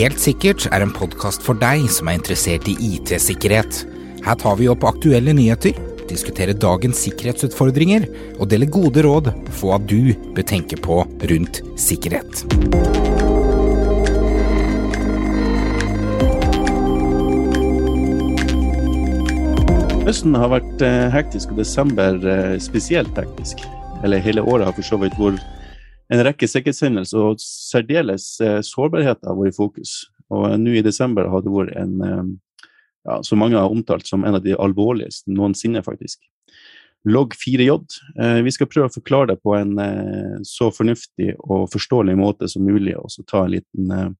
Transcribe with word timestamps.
Helt 0.00 0.20
sikkert 0.22 0.64
er 0.70 0.80
en 0.80 0.92
podkast 0.96 1.42
for 1.44 1.58
deg 1.60 1.82
som 1.92 2.08
er 2.08 2.16
interessert 2.16 2.68
i 2.70 2.76
IT-sikkerhet. 2.94 3.82
Her 4.24 4.38
tar 4.40 4.56
vi 4.56 4.68
opp 4.72 4.86
aktuelle 4.88 5.34
nyheter, 5.36 5.76
diskuterer 6.08 6.56
dagens 6.56 7.02
sikkerhetsutfordringer 7.04 8.06
og 8.38 8.48
deler 8.52 8.70
gode 8.72 9.04
råd 9.04 9.32
på 9.50 9.58
hva 9.60 9.76
du 9.82 10.14
bør 10.34 10.46
tenke 10.46 10.78
på 10.80 11.02
rundt 11.04 11.60
sikkerhet. 11.80 12.44
Høsten 20.10 20.34
har 20.34 20.48
vært 20.50 20.80
eh, 20.82 21.06
hektisk, 21.12 21.52
og 21.52 21.60
desember 21.60 22.16
eh, 22.24 22.56
spesielt 22.58 23.14
hektisk. 23.20 23.60
Eller 24.02 24.24
hele 24.24 24.42
året 24.42 24.66
har 24.66 24.74
for 24.74 24.86
så 24.88 24.98
vidt 24.98 25.14
vært 25.20 25.44
en 26.10 26.24
rekke 26.26 26.48
sikkerhetshendelser, 26.50 27.22
og 27.22 27.42
særdeles 27.42 28.32
eh, 28.44 28.58
sårbarheter 28.66 29.30
har 29.30 29.38
vært 29.38 29.54
i 29.54 29.56
fokus. 29.56 29.94
Og 30.30 30.54
nå 30.62 30.76
i 30.78 30.84
desember 30.86 31.28
har 31.30 31.42
det 31.42 31.52
vært 31.54 31.74
en, 31.78 31.94
ja, 33.06 33.16
som 33.26 33.40
mange 33.42 33.58
har 33.58 33.72
omtalt 33.72 34.06
som 34.06 34.22
en 34.26 34.38
av 34.38 34.44
de 34.44 34.54
alvorligste 34.54 35.32
noensinne, 35.34 35.82
faktisk. 35.82 36.22
Logg 37.08 37.34
4J. 37.34 37.72
Vi 38.44 38.52
skal 38.54 38.68
prøve 38.70 38.90
å 38.90 38.94
forklare 38.94 39.32
det 39.32 39.40
på 39.42 39.56
en 39.56 39.72
så 40.46 40.68
fornuftig 40.70 41.32
og 41.40 41.64
forståelig 41.72 42.14
måte 42.20 42.46
som 42.52 42.62
mulig, 42.62 42.92
og 42.94 43.10
så 43.10 43.24
ta 43.26 43.42
en 43.46 43.54
liten 43.56 44.14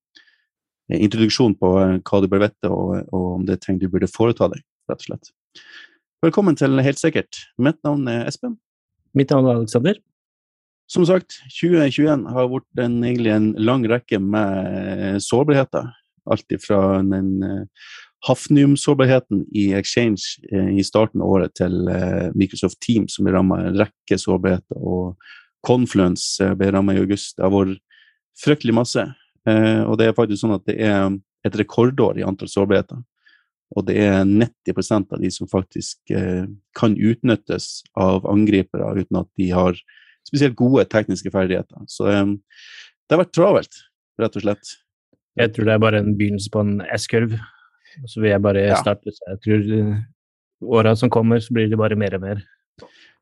introduksjon 0.91 1.55
på 1.61 1.73
hva 1.77 2.23
du 2.25 2.27
bør 2.33 2.47
vite, 2.47 2.73
og 2.73 3.15
om 3.15 3.47
det 3.47 3.59
er 3.59 3.63
ting 3.67 3.79
du 3.79 3.87
burde 3.93 4.11
foreta 4.11 4.49
deg, 4.51 4.65
rett 4.91 5.05
og 5.05 5.11
slett. 5.13 5.31
Velkommen 6.25 6.59
til 6.59 6.75
Helt 6.85 7.01
sikkert. 7.01 7.45
Mitt 7.57 7.79
navn 7.87 8.09
er 8.11 8.27
Espen. 8.29 8.59
Mitt 9.17 9.31
navn 9.33 9.47
er 9.49 9.61
Alexander. 9.61 10.01
Som 10.91 11.07
sagt, 11.07 11.39
2021 11.55 12.27
har 12.35 12.51
vært 12.51 12.83
en, 12.83 12.99
egentlig 13.07 13.31
en 13.31 13.51
lang 13.63 13.85
rekke 13.87 14.19
med 14.19 15.21
sårbarheter. 15.23 15.87
Alt 16.31 16.55
fra 16.65 16.81
den 17.07 17.45
uh, 17.47 17.93
Hafnium-sårbarheten 18.27 19.45
i 19.57 19.71
Exchange 19.79 20.43
uh, 20.51 20.73
i 20.75 20.83
starten 20.87 21.23
av 21.23 21.31
året 21.37 21.55
til 21.59 21.87
uh, 21.87 22.33
Microsoft 22.35 22.81
Teams, 22.83 23.15
som 23.15 23.27
ble 23.27 23.37
rammet 23.37 23.69
en 23.69 23.79
rekke 23.85 24.19
sårbarheter, 24.19 24.83
og 24.83 25.15
Confluence 25.67 26.43
ble 26.59 26.73
rammet 26.75 26.99
i 26.99 27.05
august. 27.05 27.37
Det 27.37 27.47
har 27.47 27.55
vært 27.55 27.81
fryktelig 28.41 28.75
masse. 28.75 29.03
og 29.45 29.95
det 29.99 30.07
er 30.07 30.17
faktisk 30.17 30.41
sånn 30.41 30.55
at 30.55 30.65
det 30.69 30.77
er 30.85 31.11
et 31.45 31.57
rekordår 31.57 32.21
i 32.21 32.25
antall 32.25 32.49
sårbarheter. 32.49 33.01
Og 33.77 33.87
det 33.87 33.97
er 34.03 34.25
90% 34.27 35.15
av 35.15 35.21
de 35.23 35.31
som 35.31 35.49
faktisk 35.51 36.11
eh, 36.15 36.47
kan 36.79 36.97
utnyttes 36.97 37.83
av 37.99 38.27
angripere 38.31 38.89
uten 38.99 39.21
at 39.23 39.29
de 39.39 39.51
har 39.55 39.79
spesielt 40.31 40.57
gode 40.59 40.87
tekniske 40.91 41.33
ferdigheter. 41.35 41.83
Så 41.91 42.09
um, 42.09 42.37
det 42.41 43.17
har 43.17 43.25
vært 43.25 43.35
travelt, 43.37 43.83
rett 44.23 44.39
og 44.39 44.47
slett. 44.47 44.77
Jeg 45.39 45.55
tror 45.55 45.69
det 45.69 45.75
er 45.75 45.83
bare 45.83 46.01
en 46.03 46.15
begynnelse 46.19 46.51
på 46.53 46.63
en 46.65 46.79
S-kurv. 46.97 47.37
Så 48.07 48.23
vil 48.23 48.31
jeg 48.33 48.43
bare 48.43 48.65
ja. 48.69 48.79
starte. 48.79 49.13
Jeg 49.13 49.43
tror 49.45 49.71
uh, 49.75 50.01
åra 50.81 50.95
som 50.97 51.11
kommer, 51.13 51.41
så 51.43 51.55
blir 51.55 51.71
det 51.71 51.79
bare 51.81 51.99
mer 51.99 52.17
og 52.19 52.25
mer. 52.25 52.45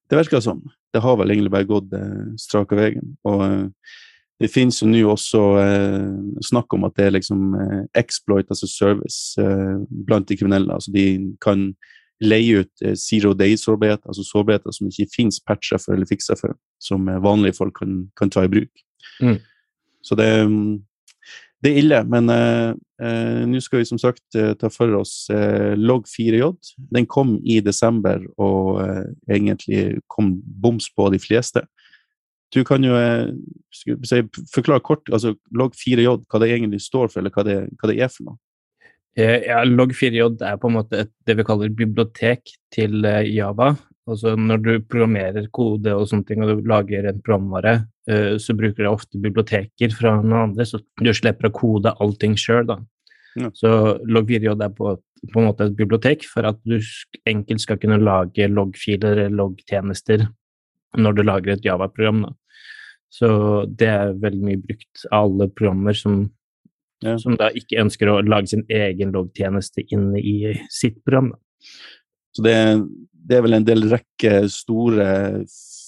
Det 0.09 0.17
virker 0.17 0.43
sånn. 0.45 0.63
Det 0.95 1.03
har 1.05 1.19
vel 1.21 1.33
egentlig 1.33 1.53
bare 1.53 1.69
gått 1.69 1.93
eh, 1.97 2.29
strak 2.41 2.73
av 2.73 2.81
veien. 2.81 3.11
Og 3.29 3.43
eh, 3.45 3.97
det 4.41 4.51
finnes 4.53 4.79
jo 4.81 4.89
nå 4.89 5.03
også 5.13 5.43
eh, 5.61 6.07
snakk 6.49 6.73
om 6.77 6.87
at 6.89 6.97
det 6.97 7.09
er 7.09 7.15
liksom 7.19 7.55
eh, 7.59 7.83
exploit, 7.99 8.49
altså 8.49 8.69
service, 8.71 9.37
eh, 9.43 9.77
blant 10.09 10.29
de 10.31 10.39
kriminelle. 10.39 10.73
Altså 10.73 10.95
de 10.95 11.07
kan 11.45 11.69
leie 12.25 12.65
ut 12.65 12.83
eh, 12.85 12.97
zero 12.99 13.35
day-sårbarhet, 13.39 14.03
altså 14.07 14.25
sårbarheter 14.27 14.75
som 14.75 14.91
ikke 14.91 15.09
finnes 15.15 15.41
patcher 15.45 15.81
for 15.83 15.95
eller 15.95 16.09
fiksa 16.09 16.37
for, 16.39 16.57
som 16.83 17.09
eh, 17.09 17.23
vanlige 17.23 17.59
folk 17.59 17.77
kan, 17.79 18.05
kan 18.19 18.31
ta 18.31 18.45
i 18.45 18.53
bruk. 18.53 18.85
Mm. 19.23 19.39
Så 20.03 20.17
det, 20.19 20.29
det, 21.63 21.71
er 21.71 21.81
ille. 21.83 22.03
Men 22.11 22.31
eh, 22.35 23.45
nå 23.47 23.63
skal 23.63 23.83
vi 23.83 23.89
som 23.91 24.01
sagt 24.03 24.25
ta 24.35 24.71
for 24.73 24.95
oss 24.99 25.29
log 25.79 26.07
4J. 26.11 26.51
Den 26.95 27.07
kom 27.07 27.37
i 27.47 27.61
desember 27.63 28.23
og 28.39 28.81
egentlig 29.31 30.01
kom 30.11 30.37
boms 30.43 30.89
på 30.95 31.11
de 31.15 31.21
fleste. 31.23 31.63
Du 32.55 32.63
kan 32.65 32.83
jo 32.83 32.97
si, 33.75 34.23
forklare 34.55 34.81
kort 34.81 35.11
altså 35.13 35.35
Log4j, 35.53 36.07
hva 36.25 36.41
det 36.41 36.49
egentlig 36.55 36.81
står 36.81 37.11
for, 37.13 37.21
eller 37.21 37.35
hva 37.35 37.45
det, 37.45 37.59
hva 37.77 37.91
det 37.91 37.99
er 38.01 38.09
for 38.09 38.31
noe? 38.31 38.41
Eh, 39.17 39.47
ja, 39.49 39.63
Log4j 39.65 40.43
er 40.45 40.59
på 40.61 40.71
en 40.71 40.77
måte 40.77 41.05
et, 41.05 41.13
det 41.27 41.39
vi 41.39 41.47
kaller 41.47 41.73
bibliotek 41.75 42.53
til 42.75 43.05
eh, 43.09 43.31
Java. 43.33 43.73
Altså 44.09 44.35
Når 44.41 44.61
du 44.65 44.71
programmerer 44.89 45.49
kode 45.53 45.93
og 45.95 46.07
sånne 46.09 46.29
ting, 46.29 46.43
og 46.43 46.51
du 46.51 46.69
lager 46.69 47.09
en 47.09 47.19
programvare, 47.21 47.83
så 48.41 48.55
bruker 48.57 48.81
du 48.81 48.89
ofte 48.89 49.19
biblioteker 49.21 49.93
fra 49.93 50.15
noen 50.23 50.47
andre, 50.47 50.65
så 50.65 50.79
du 50.97 51.11
slipper 51.13 51.51
å 51.51 51.53
kode 51.53 51.93
allting 52.01 52.39
sjøl. 52.41 52.71
Ja. 53.37 53.51
Så 53.53 53.71
Log4j 54.09 54.55
er 54.55 54.73
på, 54.75 54.95
på, 54.97 55.41
en 55.41 55.49
måte 55.51 55.69
et 55.69 55.77
bibliotek 55.79 56.27
for 56.31 56.49
at 56.49 56.59
du 56.65 56.79
enkelt 57.29 57.63
skal 57.63 57.79
kunne 57.83 58.01
lage 58.01 58.49
logfiler 58.49 59.27
eller 59.27 59.37
loggtjenester 59.43 60.25
når 60.99 61.19
du 61.19 61.25
lager 61.27 61.55
et 61.55 61.67
Java-program. 61.67 62.25
Så 63.13 63.29
det 63.69 63.89
er 63.89 64.17
veldig 64.21 64.45
mye 64.45 64.61
brukt 64.63 65.05
av 65.11 65.29
alle 65.29 65.49
programmer 65.53 65.97
som, 65.97 66.27
ja. 67.05 67.17
som 67.21 67.37
da 67.39 67.51
ikke 67.57 67.81
ønsker 67.83 68.11
å 68.11 68.21
lage 68.27 68.53
sin 68.53 68.65
egen 68.73 69.15
loggtjeneste 69.15 69.85
inne 69.95 70.21
i 70.21 70.55
sitt 70.73 71.01
program. 71.05 71.33
Så 72.35 72.45
det, 72.47 72.57
det, 73.13 73.39
er 73.39 73.47
vel 73.47 73.59
en 73.59 73.67
del 73.67 73.89
rekke 73.91 74.45
store 74.53 75.09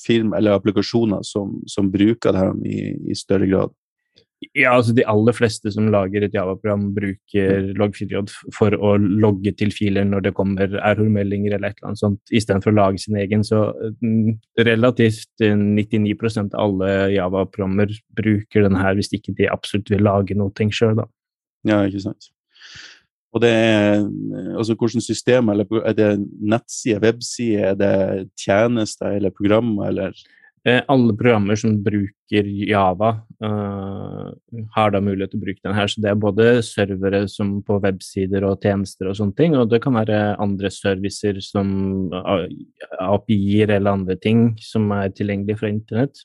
firma 0.05 0.39
eller 0.41 0.57
applikasjoner 0.57 1.23
som, 1.27 1.59
som 1.71 1.91
bruker 1.93 2.35
det 2.35 2.45
her 2.45 2.65
i, 2.67 2.81
i 3.13 3.19
større 3.19 3.49
grad? 3.51 3.77
Ja, 4.57 4.73
altså 4.73 4.95
De 4.97 5.05
aller 5.05 5.37
fleste 5.37 5.69
som 5.73 5.91
lager 5.93 6.25
et 6.25 6.35
Java-program, 6.35 6.87
bruker 6.97 7.67
log4j 7.77 8.23
for 8.57 8.73
å 8.73 8.95
logge 8.97 9.53
til 9.59 9.73
filer 9.75 10.07
når 10.09 10.25
det 10.27 10.33
kommer 10.39 10.73
error-meldinger 10.81 11.53
eller 11.55 11.71
et 11.71 11.81
eller 11.81 11.91
annet 11.91 12.01
sånt, 12.01 12.33
istedenfor 12.33 12.73
å 12.73 12.79
lage 12.79 13.03
sin 13.03 13.19
egen. 13.21 13.45
Så 13.45 13.67
mm, 14.01 14.41
relativt 14.65 15.45
99% 15.45 16.57
av 16.57 16.65
alle 16.65 16.91
Java-programmer 17.19 17.93
bruker 18.17 18.65
den 18.65 18.81
her 18.81 18.97
hvis 18.97 19.13
ikke 19.17 19.37
de 19.37 19.51
absolutt 19.53 19.93
vil 19.93 20.07
lage 20.09 20.39
noe 20.39 20.71
sjøl, 20.73 20.97
da. 21.03 21.09
Ja, 21.69 21.83
ikke 21.85 22.07
sant. 22.09 22.33
Og 23.37 23.45
det 23.45 23.53
er 23.53 24.01
altså 24.59 24.75
hvilket 24.75 25.05
system, 25.05 25.53
eller 25.53 25.69
er 25.85 25.95
det 25.95 26.11
nettside, 26.41 26.99
webside, 27.05 27.75
er 27.75 27.77
det 27.79 28.31
tjenester 28.41 29.21
eller 29.21 29.37
programmer, 29.37 29.93
eller 29.93 30.17
Eh, 30.65 30.83
alle 30.89 31.17
programmer 31.17 31.57
som 31.57 31.79
bruker 31.83 32.49
Java, 32.69 33.15
har 34.75 34.93
da 34.95 35.01
mulighet 35.05 35.33
til 35.35 35.41
å 35.41 35.45
bruke 35.45 35.65
den 35.65 35.77
her. 35.77 35.91
Så 35.91 36.03
det 36.03 36.11
er 36.11 36.23
både 36.23 36.49
servere 36.67 37.23
som 37.31 37.59
på 37.67 37.79
websider 37.83 38.47
og 38.49 38.65
tjenester 38.65 39.11
og 39.11 39.19
sånne 39.19 39.37
ting, 39.39 39.57
og 39.59 39.71
det 39.73 39.83
kan 39.85 39.97
være 39.99 40.19
andre 40.43 40.73
servicer 40.75 41.41
som 41.45 42.11
API-er 43.01 43.77
eller 43.77 43.99
andre 43.99 44.19
ting 44.21 44.51
som 44.65 44.91
er 44.97 45.15
tilgjengelig 45.17 45.61
fra 45.61 45.73
internett. 45.73 46.25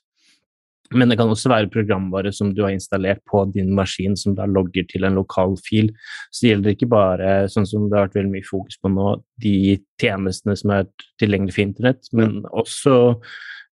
Men 0.94 1.10
det 1.10 1.16
kan 1.18 1.30
også 1.30 1.50
være 1.50 1.70
programvare 1.72 2.30
som 2.34 2.52
du 2.54 2.62
har 2.62 2.74
installert 2.74 3.18
på 3.26 3.42
din 3.54 3.72
maskin, 3.74 4.14
som 4.18 4.36
da 4.38 4.46
logger 4.46 4.86
til 4.86 5.06
en 5.06 5.18
lokal 5.18 5.56
fil. 5.66 5.90
Så 6.30 6.44
det 6.44 6.52
gjelder 6.52 6.76
ikke 6.76 6.90
bare, 6.92 7.32
sånn 7.50 7.66
som 7.66 7.88
det 7.88 7.98
har 7.98 8.06
vært 8.06 8.20
veldig 8.20 8.34
mye 8.36 8.46
fokus 8.46 8.78
på 8.78 8.92
nå, 8.94 9.16
de 9.42 9.56
tjenestene 10.00 10.54
som 10.58 10.76
er 10.76 10.86
tilgjengelige 11.20 11.58
for 11.58 11.66
internett, 11.66 12.10
men 12.14 12.38
også 12.52 12.96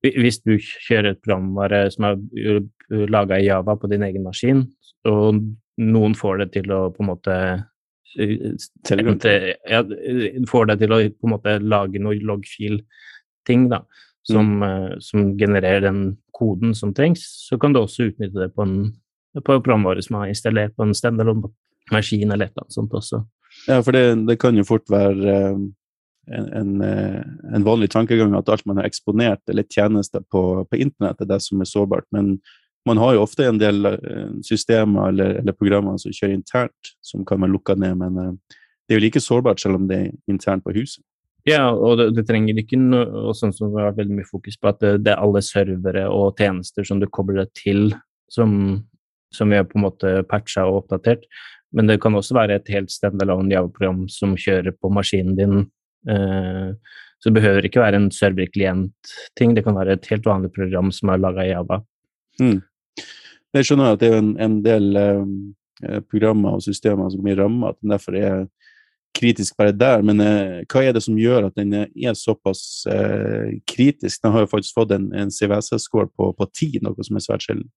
hvis 0.04 0.40
du 0.44 0.56
kjører 0.60 1.14
et 1.14 1.22
programvare 1.24 1.86
som 1.92 2.08
er 2.10 2.64
laga 3.08 3.38
i 3.40 3.46
Java 3.48 3.76
på 3.80 3.88
din 3.92 4.04
egen 4.06 4.26
maskin, 4.26 4.64
og 5.08 5.40
noen 5.80 6.16
får 6.16 6.42
det 6.42 6.50
til 6.58 6.72
å 6.74 6.86
på 6.94 7.04
en 7.04 7.10
måte 7.10 7.36
ja, 8.14 9.80
får 10.50 10.68
deg 10.70 10.82
til 10.82 10.94
å 10.94 10.98
på 11.10 11.28
en 11.28 11.32
måte 11.34 11.56
lage 11.64 12.02
noe 12.02 12.20
loggfil-ting 12.20 13.68
da, 13.72 13.80
som, 14.28 14.52
mm. 14.60 15.00
som, 15.04 15.32
genererer 15.40 15.82
den 15.88 16.04
koden 16.34 16.74
som 16.76 16.94
trengs, 16.94 17.24
så 17.48 17.58
kan 17.60 17.74
du 17.74 17.80
også 17.82 18.10
utnytte 18.10 18.38
det 18.38 18.52
på 18.54 18.66
en 18.66 18.76
på 19.34 19.56
programvare 19.66 20.02
som 20.04 20.20
er 20.20 20.30
installert 20.30 20.76
på 20.78 20.86
en 20.86 20.94
standalone 20.94 21.48
maskin 21.90 22.30
eller 22.30 22.46
et 22.46 22.52
eller 22.52 22.68
annet 22.68 22.76
sånt 22.76 22.92
også. 22.94 23.24
Ja, 23.66 23.80
for 23.82 23.96
det, 23.96 24.04
det 24.28 24.36
kan 24.42 24.54
jo 24.54 24.66
fort 24.66 24.86
være 24.90 25.56
en, 26.26 26.52
en, 26.52 26.80
eh, 26.80 27.64
vanlig 27.64 27.90
tankegang 27.90 28.34
at 28.36 28.48
alt 28.48 28.66
man 28.66 28.80
har 28.80 28.88
eksponert 28.88 29.42
eller 29.50 29.66
tjenester 29.70 30.24
på, 30.30 30.64
på 30.70 30.80
internett, 30.80 31.20
er 31.20 31.30
det 31.30 31.40
som 31.44 31.60
er 31.60 31.68
sårbart. 31.68 32.06
Men 32.14 32.38
man 32.86 33.00
har 33.00 33.14
jo 33.14 33.24
ofte 33.24 33.46
en 33.48 33.60
del 33.60 33.88
eh, 33.90 34.28
systemer 34.44 35.08
eller, 35.12 35.40
eller 35.40 35.56
programmer 35.56 35.98
som 36.00 36.12
kjører 36.12 36.36
internt, 36.36 36.94
som 37.04 37.24
kan 37.28 37.42
være 37.42 37.54
lukka 37.54 37.76
ned. 37.80 37.98
Men 38.00 38.20
eh, 38.20 38.60
det 38.84 38.94
er 38.94 39.00
jo 39.00 39.06
like 39.06 39.24
sårbart 39.24 39.62
selv 39.62 39.80
om 39.80 39.88
det 39.90 40.00
er 40.00 40.14
internt 40.30 40.64
på 40.64 40.74
huset. 40.76 41.04
Ja, 41.44 41.68
og 41.72 41.98
det, 42.00 42.08
det 42.16 42.24
trenger 42.24 42.56
ikke 42.56 42.78
noe 42.80 43.34
sånn 43.36 43.52
som 43.52 43.74
har 43.76 43.96
veldig 43.96 44.16
mye 44.16 44.28
fokus 44.28 44.56
på, 44.56 44.70
at 44.70 44.80
det, 44.80 44.94
det, 45.04 45.12
er 45.12 45.20
alle 45.20 45.42
servere 45.44 46.06
og 46.08 46.40
tjenester 46.40 46.86
som 46.88 47.02
du 47.02 47.08
kobler 47.12 47.42
deg 47.42 47.50
til, 47.58 47.82
som, 48.32 48.54
som 49.28 49.52
vi 49.52 49.58
har 49.60 49.66
på 49.68 49.76
en 49.76 49.84
måte 49.84 50.14
patcha 50.30 50.64
og 50.64 50.84
oppdatert. 50.84 51.26
Men 51.74 51.90
det 51.90 51.98
kan 52.00 52.16
også 52.16 52.36
være 52.38 52.56
et 52.60 52.70
helt 52.72 52.92
standalone 52.94 53.52
Java-program 53.52 54.06
som 54.12 54.36
kjører 54.40 54.72
på 54.78 54.88
maskinen 54.94 55.36
din 55.36 55.66
så 56.04 57.30
det 57.30 57.38
behøver 57.38 57.64
ikke 57.64 57.80
være 57.80 57.96
en 57.96 58.10
server-klient-ting, 58.12 59.54
det 59.56 59.62
kan 59.64 59.76
være 59.78 59.94
et 59.96 60.08
helt 60.10 60.26
vanlig 60.28 60.50
program 60.52 60.90
som 60.92 61.08
er 61.08 61.22
laga 61.22 61.46
i 61.46 61.52
Java. 61.54 61.78
Mm. 62.42 62.58
Jeg 63.54 63.68
skjønner 63.68 63.94
at 63.94 64.02
det 64.02 64.10
er 64.10 64.18
en, 64.18 64.34
en 64.42 64.58
del 64.64 64.98
eh, 64.98 66.00
programmer 66.10 66.58
og 66.58 66.64
systemer 66.66 67.08
som 67.12 67.22
blir 67.24 67.38
ramma, 67.38 67.70
at 67.70 67.78
den 67.80 67.94
derfor 67.94 68.18
er 68.18 68.44
kritisk 69.14 69.56
bare 69.56 69.72
der. 69.72 70.02
Men 70.02 70.20
eh, 70.20 70.64
hva 70.66 70.82
er 70.82 70.96
det 70.96 71.04
som 71.04 71.18
gjør 71.18 71.48
at 71.48 71.58
den 71.58 71.74
er 71.78 72.18
såpass 72.18 72.84
eh, 72.90 73.54
kritisk? 73.70 74.22
Den 74.22 74.34
har 74.34 74.44
jo 74.44 74.50
faktisk 74.50 74.74
fått 74.80 74.94
en, 74.96 75.08
en 75.14 75.30
CVSS-score 75.30 76.10
på, 76.18 76.32
på 76.34 76.50
10, 76.50 76.82
noe 76.84 77.06
som 77.06 77.20
er 77.20 77.26
svært 77.26 77.46
sjelden. 77.46 77.70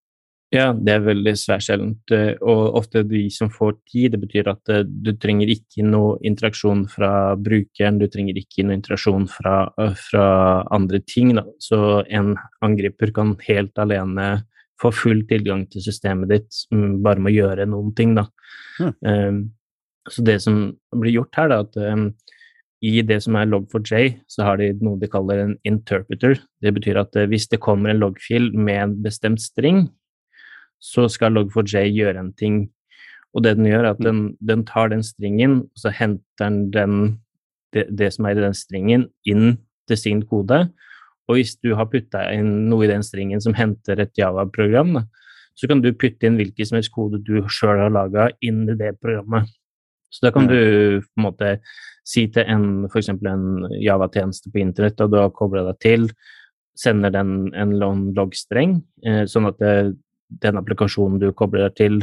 Ja, 0.56 0.70
det 0.72 0.94
er 0.94 1.02
veldig 1.04 1.34
svært 1.36 1.66
sjeldent. 1.66 2.12
eh, 2.16 2.36
Og 2.40 2.76
ofte 2.80 3.04
de 3.04 3.30
som 3.30 3.50
får 3.52 3.74
tid, 3.92 4.14
det 4.14 4.22
betyr 4.22 4.48
at 4.48 4.70
eh, 4.70 4.84
du 4.88 5.12
trenger 5.20 5.50
ikke 5.52 5.84
noe 5.84 6.18
interaksjon 6.24 6.86
fra 6.88 7.36
brukeren, 7.36 8.00
du 8.00 8.08
trenger 8.08 8.40
ikke 8.40 8.64
noe 8.64 8.78
interaksjon 8.78 9.28
fra, 9.28 9.74
eh, 9.78 9.94
fra 9.94 10.64
andre 10.72 11.00
ting. 11.00 11.36
Da. 11.36 11.44
Så 11.60 12.06
en 12.08 12.38
angriper 12.64 13.12
kan 13.12 13.36
helt 13.44 13.76
alene 13.78 14.46
få 14.80 14.94
full 14.94 15.26
tilgang 15.28 15.66
til 15.70 15.82
systemet 15.82 16.30
ditt 16.30 16.64
mm, 16.72 17.04
bare 17.04 17.20
med 17.20 17.34
å 17.34 17.36
gjøre 17.36 17.68
noen 17.68 17.94
ting. 17.98 18.16
Da. 18.16 18.28
Ja. 18.80 18.94
Um, 19.02 19.52
så 20.08 20.24
det 20.24 20.38
som 20.46 20.78
blir 20.96 21.18
gjort 21.18 21.36
her, 21.36 21.50
da, 21.50 21.60
at 21.66 21.76
um, 21.76 22.14
i 22.86 23.02
det 23.02 23.18
som 23.26 23.36
er 23.36 23.50
log4j, 23.50 24.22
så 24.30 24.46
har 24.46 24.62
de 24.62 24.70
noe 24.80 25.02
de 25.02 25.10
kaller 25.12 25.42
en 25.42 25.56
interpreter. 25.68 26.38
Det 26.62 26.72
betyr 26.78 27.02
at 27.02 27.18
hvis 27.28 27.50
det 27.50 27.60
kommer 27.60 27.90
en 27.90 28.00
loggfil 28.00 28.54
med 28.54 28.84
en 28.84 28.94
bestemt 29.02 29.42
string, 29.42 29.88
så 30.80 31.08
skal 31.12 31.36
log4j 31.36 31.88
gjøre 31.92 32.22
en 32.22 32.34
ting. 32.38 32.66
Og 33.36 33.44
det 33.46 33.58
den 33.60 33.70
gjør, 33.70 33.86
er 33.86 33.94
at 33.96 34.02
den, 34.04 34.22
den 34.40 34.66
tar 34.66 34.92
den 34.94 35.04
stringen, 35.06 35.60
og 35.68 35.82
så 35.82 35.94
henter 35.94 36.60
den, 36.74 36.98
det, 37.74 37.88
det, 37.92 38.12
som 38.16 38.26
er 38.26 38.38
i 38.38 38.46
den 38.46 38.58
stringen, 38.58 39.08
inn 39.28 39.58
til 39.90 40.00
sin 40.00 40.24
kode. 40.26 40.66
Og 41.28 41.38
hvis 41.38 41.58
du 41.60 41.74
har 41.76 41.90
putta 41.92 42.24
inn 42.34 42.70
noe 42.72 42.86
i 42.88 42.92
den 42.92 43.04
stringen 43.04 43.44
som 43.44 43.56
henter 43.58 44.00
et 44.00 44.16
Java-program, 44.18 45.02
så 45.58 45.68
kan 45.70 45.82
du 45.82 45.90
putte 45.98 46.28
inn 46.28 46.38
hvilken 46.40 46.70
som 46.70 46.78
helst 46.78 46.94
kode 46.94 47.20
du 47.26 47.42
sjøl 47.52 47.82
har 47.82 47.94
laga, 47.94 48.30
inn 48.46 48.64
i 48.70 48.78
det 48.80 48.94
programmet. 49.02 49.50
Så 50.14 50.28
da 50.28 50.32
kan 50.32 50.48
du 50.48 50.58
på 51.04 51.20
en 51.20 51.26
måte 51.26 51.58
si 52.08 52.28
til 52.32 52.48
en 52.48 52.86
f.eks. 52.88 53.10
en 53.12 53.48
Java-tjeneste 53.84 54.54
på 54.54 54.62
internett, 54.64 55.02
og 55.04 55.12
du 55.12 55.18
har 55.20 55.34
kobla 55.36 55.66
deg 55.68 55.80
til, 55.84 56.08
sender 56.78 57.12
den 57.12 57.50
en 57.58 57.74
lon- 57.82 58.12
logstreng, 58.16 58.78
eh, 59.04 59.26
sånn 59.28 59.50
at 59.50 59.58
det, 59.60 59.74
den 60.30 60.58
applikasjonen 60.60 61.20
du 61.22 61.32
kobler 61.34 61.68
deg 61.70 61.76
til, 61.80 62.00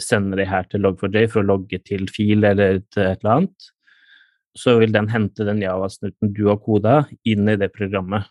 sender 0.00 0.36
det 0.38 0.48
her 0.48 0.66
til 0.70 0.80
log4j 0.84 1.26
for 1.30 1.42
å 1.42 1.48
logge 1.48 1.80
til 1.84 2.06
fil 2.12 2.44
eller 2.46 2.80
til 2.94 3.02
et 3.02 3.18
eller 3.22 3.34
annet. 3.34 3.68
Så 4.58 4.78
vil 4.80 4.92
den 4.94 5.08
hente 5.08 5.44
den 5.46 5.60
Java-snuten 5.62 6.32
du 6.34 6.46
har 6.48 6.58
koda, 6.62 7.06
inn 7.26 7.48
i 7.48 7.56
det 7.56 7.72
programmet. 7.74 8.26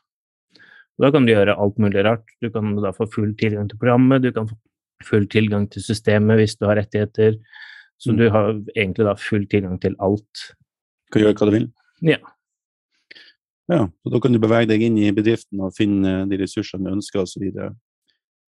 Og 0.97 1.05
Da 1.05 1.11
kan 1.11 1.25
du 1.27 1.31
gjøre 1.33 1.57
alt 1.57 1.77
mulig 1.77 2.03
rart. 2.03 2.25
Du 2.41 2.49
kan 2.49 2.75
da 2.81 2.91
få 2.91 3.05
full 3.11 3.33
tilgang 3.35 3.69
til 3.69 3.77
programmet, 3.77 4.21
du 4.23 4.31
kan 4.31 4.47
få 4.47 4.55
full 5.03 5.27
tilgang 5.27 5.67
til 5.69 5.83
systemet 5.85 6.39
hvis 6.39 6.57
du 6.57 6.65
har 6.65 6.75
rettigheter. 6.79 7.37
Så 7.99 8.11
Mm. 8.13 8.17
du 8.17 8.29
har 8.29 8.53
egentlig 8.75 9.05
da 9.05 9.13
full 9.15 9.45
tilgang 9.45 9.79
til 9.79 9.95
alt. 9.99 10.55
Du 11.07 11.11
Kan 11.11 11.21
gjøre 11.21 11.33
hva 11.35 11.45
du 11.45 11.51
vil. 11.51 11.71
Ja. 12.01 12.17
Ja, 13.69 13.81
og 13.83 14.11
Da 14.11 14.19
kan 14.19 14.31
du 14.31 14.39
bevege 14.39 14.67
deg 14.67 14.81
inn 14.81 14.97
i 14.97 15.11
bedriften 15.11 15.59
og 15.61 15.73
finne 15.75 16.27
de 16.29 16.37
ressursene 16.37 16.85
du 16.85 16.95
ønsker 16.95 17.19
osv. 17.21 17.51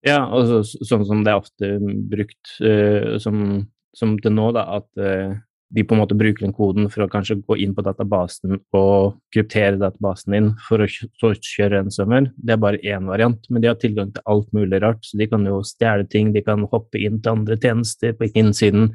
Ja, 0.06 0.20
og 0.30 0.46
så, 0.46 0.84
sånn 0.86 1.04
som 1.08 1.24
det 1.26 1.32
er 1.32 1.40
ofte 1.42 1.72
brukt 1.82 2.54
uh, 2.62 3.16
som, 3.22 3.66
som 3.96 4.14
til 4.22 4.36
nå, 4.36 4.52
da, 4.54 4.66
at 4.78 5.02
uh, 5.02 5.34
de 5.74 5.82
på 5.82 5.96
en 5.96 6.00
måte 6.00 6.14
bruker 6.14 6.44
den 6.44 6.54
koden 6.54 6.86
for 6.92 7.04
å 7.04 7.10
kanskje 7.10 7.40
gå 7.42 7.56
inn 7.64 7.74
på 7.74 7.82
databasen 7.82 8.60
og 8.76 9.16
kryptere 9.34 9.80
databasen 9.80 10.36
din 10.36 10.50
for 10.68 10.84
å 10.84 10.86
så 10.86 11.32
kjøre 11.34 11.82
en 11.82 11.92
sommer. 11.94 12.30
Det 12.36 12.54
er 12.54 12.62
bare 12.62 12.82
én 12.86 13.08
variant, 13.10 13.48
men 13.50 13.64
de 13.64 13.70
har 13.72 13.78
tilgang 13.82 14.12
til 14.14 14.22
alt 14.30 14.52
mulig 14.54 14.80
rart. 14.84 15.02
Så 15.02 15.18
de 15.18 15.26
kan 15.30 15.46
jo 15.48 15.58
stjele 15.66 16.06
ting, 16.12 16.30
de 16.32 16.44
kan 16.46 16.62
hoppe 16.70 17.02
inn 17.02 17.18
til 17.18 17.34
andre 17.34 17.58
tjenester 17.58 18.14
på 18.14 18.30
innsiden. 18.30 18.92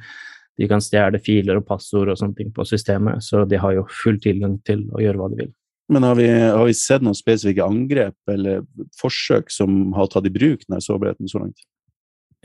De 0.59 0.67
kan 0.71 0.83
stjele 0.83 1.19
filer 1.23 1.59
og 1.59 1.67
passord 1.67 2.13
og 2.13 2.19
sånne 2.19 2.39
ting 2.39 2.55
på 2.55 2.65
systemet, 2.67 3.23
så 3.25 3.43
de 3.49 3.59
har 3.59 3.75
jo 3.75 3.87
full 4.03 4.19
tilgang 4.23 4.59
til 4.67 4.87
å 4.95 5.03
gjøre 5.03 5.19
hva 5.19 5.31
de 5.33 5.43
vil. 5.43 5.51
Men 5.91 6.05
har 6.07 6.15
vi, 6.15 6.27
har 6.31 6.63
vi 6.69 6.73
sett 6.77 7.03
noen 7.03 7.17
spesifikke 7.17 7.65
angrep 7.67 8.31
eller 8.31 8.63
forsøk 8.99 9.51
som 9.51 9.91
har 9.97 10.07
tatt 10.11 10.29
i 10.29 10.33
bruk 10.33 10.63
denne 10.67 10.79
sårbarheten 10.83 11.27
så 11.27 11.41
langt? 11.43 11.65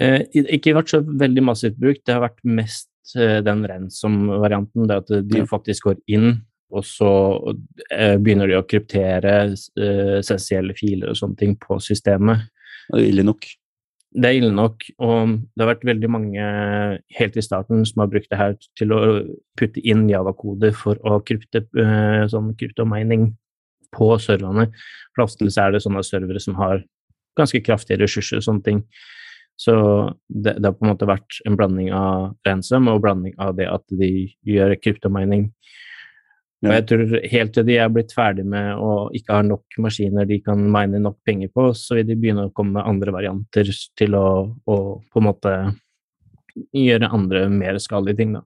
Eh, 0.02 0.25
ikke 0.34 0.75
vært 0.76 0.90
så 0.93 1.00
veldig 1.06 1.44
massivt 1.46 1.78
brukt. 1.81 2.02
Det 2.04 2.16
har 2.16 2.25
vært 2.26 2.43
mest 2.44 2.90
eh, 3.16 3.38
den 3.46 3.62
ransom-varianten. 3.70 4.88
Det 4.90 4.98
at 5.04 5.14
de 5.31 5.38
Ja. 5.38 5.46
faktisk 5.48 5.87
går 5.88 6.00
inn, 6.10 6.43
og 6.75 6.82
så 6.84 7.10
eh, 7.94 8.16
begynner 8.19 8.50
de 8.50 8.58
å 8.58 8.66
kryptere 8.66 9.37
eh, 9.54 10.19
sensielle 10.26 10.75
filer 10.76 11.14
og 11.14 11.16
sånne 11.16 11.38
ting 11.38 11.54
på 11.56 11.78
systemet. 11.81 12.48
Det 12.90 12.98
er 13.00 13.08
ille 13.12 13.25
nok. 13.26 13.46
Det 14.17 14.29
er 14.29 14.39
ille 14.39 14.53
nok, 14.55 14.85
og 15.05 15.33
det 15.53 15.61
har 15.61 15.75
vært 15.75 15.83
veldig 15.85 16.09
mange 16.09 16.45
helt 17.19 17.35
i 17.37 17.45
starten 17.45 17.83
som 17.85 18.01
har 18.01 18.09
brukt 18.13 18.31
det 18.33 18.39
her 18.41 18.55
til 18.79 18.95
å 18.97 19.01
putte 19.61 19.83
inn 19.85 20.07
Java-koder 20.09 20.73
for 20.77 20.97
å 21.05 21.19
krypte, 21.21 21.67
eh, 21.77 22.23
sånn 22.33 22.55
kryptomining 22.57 23.35
på 23.93 24.09
serverne. 24.23 24.71
Ofte 25.21 25.51
er 25.61 25.75
det 25.75 25.83
sånne 25.85 26.05
servere 26.05 26.41
som 26.41 26.57
har 26.57 26.81
ganske 27.37 27.61
kraftige 27.61 28.01
ressurser 28.01 28.41
og 28.41 28.47
sånne 28.47 28.65
ting. 28.65 28.83
Så 29.61 29.75
det, 30.29 30.57
det 30.61 30.69
har 30.69 30.77
på 30.77 30.85
en 30.85 30.93
måte 30.93 31.09
vært 31.09 31.41
en 31.49 31.57
blanding 31.57 31.93
av 31.97 32.35
ransom 32.49 32.89
og 32.93 33.03
blanding 33.05 33.37
av 33.41 33.55
det 33.57 33.69
at 33.69 33.85
de 34.01 34.29
gjør 34.49 34.77
kryptomining. 34.81 35.51
Og 36.67 36.75
jeg 36.75 36.87
tror 36.91 37.15
helt 37.33 37.53
til 37.55 37.67
de 37.69 37.79
er 37.81 37.93
blitt 37.93 38.13
ferdig 38.17 38.45
med 38.49 38.73
og 38.83 39.15
ikke 39.17 39.39
har 39.39 39.47
nok 39.47 39.79
maskiner 39.83 40.29
de 40.29 40.41
kan 40.45 40.63
mine 40.73 41.01
nok 41.03 41.19
penger 41.27 41.51
på, 41.55 41.69
så 41.79 41.99
vil 41.99 42.09
de 42.09 42.19
begynne 42.19 42.49
å 42.49 42.53
komme 42.57 42.79
med 42.79 42.89
andre 42.89 43.15
varianter 43.15 43.71
til 43.99 44.19
å, 44.19 44.27
å 44.67 44.77
på 45.01 45.23
en 45.23 45.29
måte 45.29 45.55
gjøre 46.77 47.13
andre 47.13 47.47
mer 47.53 47.79
skadelige 47.83 48.23
ting, 48.23 48.37
da. 48.39 48.45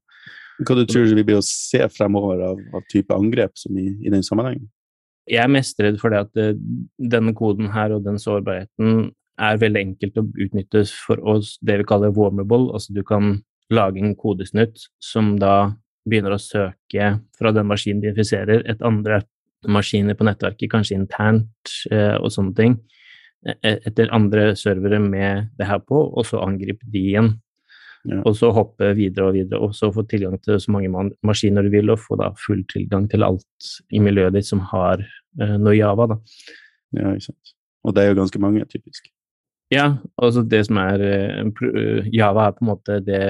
Hva 0.61 0.77
du 0.77 0.83
tror 0.85 1.07
du 1.09 1.15
vi 1.17 1.25
blir 1.25 1.39
å 1.41 1.47
se 1.47 1.81
fremover 1.95 2.43
av, 2.51 2.59
av 2.77 2.85
type 2.93 3.17
angrep 3.17 3.57
som 3.57 3.79
i, 3.81 3.87
i 4.05 4.13
den 4.13 4.25
sammenhengen? 4.27 4.67
Jeg 5.31 5.45
er 5.45 5.53
mest 5.53 5.79
redd 5.81 5.97
for 6.01 6.13
det 6.13 6.25
at 6.27 6.33
det, 6.37 6.49
denne 7.13 7.33
koden 7.37 7.71
her 7.73 7.95
og 7.95 8.05
den 8.05 8.19
sårbarheten 8.21 9.11
er 9.41 9.61
veldig 9.61 9.83
enkelt 9.87 10.19
å 10.21 10.27
utnytte 10.27 10.83
for 11.07 11.23
oss, 11.33 11.55
det 11.65 11.79
vi 11.81 11.87
kaller 11.89 12.13
warmable. 12.17 12.69
Altså 12.75 12.93
du 12.97 13.01
kan 13.07 13.39
lage 13.73 14.03
en 14.03 14.17
kodesnutt 14.19 14.83
som 15.01 15.37
da 15.41 15.73
begynner 16.11 16.35
å 16.35 16.43
søke 16.43 17.12
fra 17.39 17.53
den 17.55 17.69
maskinen 17.71 18.03
de 18.03 18.11
infiserer, 18.12 18.65
et 18.69 18.83
andre 18.87 19.23
maskiner 19.69 20.17
på 20.17 20.25
nettverket, 20.25 20.71
kanskje 20.73 20.97
internt 20.97 21.75
eh, 21.93 22.17
og 22.17 22.33
sånne 22.33 22.57
ting, 22.57 22.79
e- 23.45 23.77
etter 23.77 24.12
andre 24.17 24.51
servere 24.59 25.01
med 25.03 25.51
det 25.59 25.69
her 25.69 25.83
på, 25.85 26.01
og 26.09 26.27
så 26.29 26.43
angripe 26.45 26.87
de 26.89 27.05
igjen. 27.12 27.33
Ja. 28.09 28.23
Og 28.25 28.33
så 28.39 28.49
hoppe 28.57 28.95
videre 28.97 29.29
og 29.29 29.37
videre, 29.37 29.61
og 29.61 29.75
så 29.77 29.91
få 29.93 30.07
tilgang 30.09 30.38
til 30.40 30.57
så 30.62 30.73
mange 30.73 31.11
maskiner 31.26 31.67
du 31.67 31.73
vil, 31.75 31.93
og 31.93 32.00
få 32.00 32.17
da 32.21 32.31
full 32.40 32.62
tilgang 32.73 33.11
til 33.12 33.26
alt 33.26 33.73
i 33.93 34.00
miljøet 34.00 34.38
ditt 34.38 34.49
som 34.49 34.62
har 34.73 35.02
eh, 35.05 35.57
noe 35.61 35.76
Java. 35.76 36.09
da. 36.14 36.21
Ja, 36.97 37.12
ikke 37.12 37.29
sant. 37.29 37.57
Og 37.85 37.97
det 37.97 38.02
er 38.02 38.12
jo 38.12 38.21
ganske 38.23 38.40
mange, 38.40 38.64
typisk. 38.69 39.09
Ja, 39.71 40.00
altså 40.19 40.43
det 40.43 40.64
som 40.67 40.81
er 40.83 41.05
eh, 41.07 42.09
Java 42.11 42.49
er 42.49 42.57
på 42.57 42.64
en 42.64 42.73
måte 42.73 42.99
det 43.05 43.23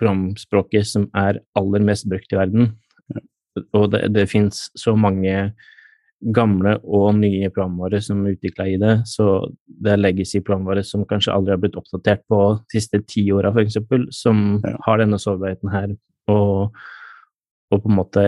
programspråket 0.00 0.86
som 0.88 1.06
er 1.16 1.40
aller 1.58 1.84
mest 1.84 2.08
brukt 2.10 2.32
i 2.32 2.38
verden. 2.38 2.74
Og 3.72 3.90
det, 3.92 4.02
det 4.12 4.26
fins 4.30 4.66
så 4.76 4.92
mange 4.98 5.52
gamle 6.36 6.76
og 6.84 7.10
nye 7.18 7.48
programvare 7.52 8.00
som 8.04 8.22
er 8.24 8.34
utvikla 8.36 8.66
i 8.72 8.76
det, 8.80 8.92
så 9.08 9.46
det 9.66 9.92
er 9.92 10.00
legacy-programvare 10.00 10.82
som 10.84 11.04
kanskje 11.08 11.32
aldri 11.34 11.52
har 11.52 11.60
blitt 11.60 11.76
oppdatert 11.76 12.22
på 12.30 12.40
de 12.56 12.78
siste 12.80 13.02
ti 13.08 13.26
åra, 13.36 13.52
f.eks., 13.52 13.76
som 14.16 14.60
Ja. 14.64 14.76
har 14.86 14.98
denne 15.02 15.18
sårbarheten 15.20 15.72
her, 15.72 15.92
og, 16.32 16.72
og 17.70 17.82
på 17.82 17.90
en 17.92 17.98
måte 17.98 18.24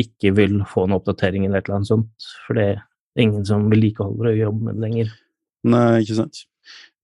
ikke 0.00 0.32
vil 0.38 0.62
få 0.70 0.86
en 0.86 0.96
oppdatering 0.96 1.44
eller 1.46 1.58
et 1.60 1.66
eller 1.68 1.80
annet 1.80 1.90
sånt, 1.90 2.30
for 2.46 2.58
det 2.58 2.68
er 2.76 2.80
ingen 3.26 3.44
som 3.46 3.68
vedlikeholder 3.70 4.30
og 4.32 4.38
jobber 4.38 4.64
med 4.68 4.78
det 4.78 4.86
lenger. 4.86 5.12
Nei, 5.64 6.00
ikke 6.02 6.18
sant. 6.22 6.44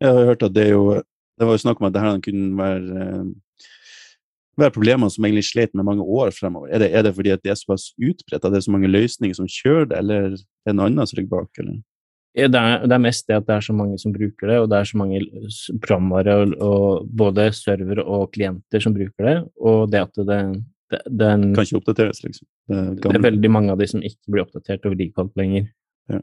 Jeg 0.00 0.14
har 0.14 0.30
hørt 0.32 0.42
at 0.46 0.54
det 0.54 0.68
er 0.68 0.74
jo 0.74 1.02
Det 1.38 1.46
var 1.46 1.54
jo 1.54 1.62
snakk 1.62 1.78
om 1.80 1.86
at 1.86 1.92
det 1.94 2.00
her 2.02 2.16
kunne 2.18 2.56
være 2.58 3.02
eh, 3.02 3.26
være 4.58 4.74
problemer 4.74 5.10
som 5.12 5.26
egentlig 5.26 5.46
slet 5.48 5.74
med 5.76 5.86
mange 5.86 6.04
år 6.04 6.32
fremover. 6.34 6.70
Er 6.72 6.82
det, 6.82 6.90
er 6.94 7.04
det 7.06 7.14
fordi 7.16 7.34
at 7.34 7.44
det 7.44 7.52
er 7.52 7.60
såpass 7.60 7.90
utbredt, 7.96 8.42
at 8.42 8.50
det 8.50 8.60
er 8.60 8.66
så 8.66 8.74
mange 8.74 8.90
løsninger 8.90 9.38
som 9.38 9.48
kjører 9.50 9.90
det, 9.90 10.00
eller 10.02 10.26
er 10.34 10.40
det 10.70 10.76
noe 10.76 10.88
annet 10.90 11.10
som 11.10 11.20
ligger 11.20 11.34
bak? 11.36 11.62
Eller? 11.62 11.78
Det 12.38 12.60
er, 12.60 12.84
det 12.86 12.94
er 12.94 13.02
mest 13.02 13.26
det 13.26 13.38
at 13.38 13.46
det 13.48 13.54
er 13.56 13.64
så 13.66 13.74
mange 13.74 13.98
som 13.98 14.14
bruker 14.14 14.50
det, 14.50 14.58
og 14.62 14.68
det 14.70 14.78
er 14.78 14.90
så 14.90 14.98
mange 15.00 15.22
programvare 15.82 16.36
og, 16.42 16.52
og 16.62 17.06
både 17.22 17.48
server 17.56 18.02
og 18.04 18.28
klienter 18.34 18.84
som 18.84 18.94
bruker 18.94 19.26
det, 19.30 19.36
og 19.58 19.88
det 19.90 20.04
at 20.04 20.20
det, 20.20 20.26
det, 20.92 21.00
det, 21.08 21.24
er, 21.26 21.34
en, 21.34 21.48
Kan 21.56 21.66
ikke 21.66 21.80
oppdateres, 21.80 22.22
liksom. 22.24 22.46
Det 22.68 22.78
er 22.78 22.94
det 23.00 23.18
er 23.18 23.26
veldig 23.30 23.50
mange 23.52 23.74
av 23.74 23.80
de 23.80 23.88
som 23.90 24.04
ikke 24.04 24.34
blir 24.34 24.44
oppdatert 24.44 24.86
og 24.86 24.94
vedlikeholdt 24.94 25.40
lenger. 25.40 25.70
Ja. 26.12 26.22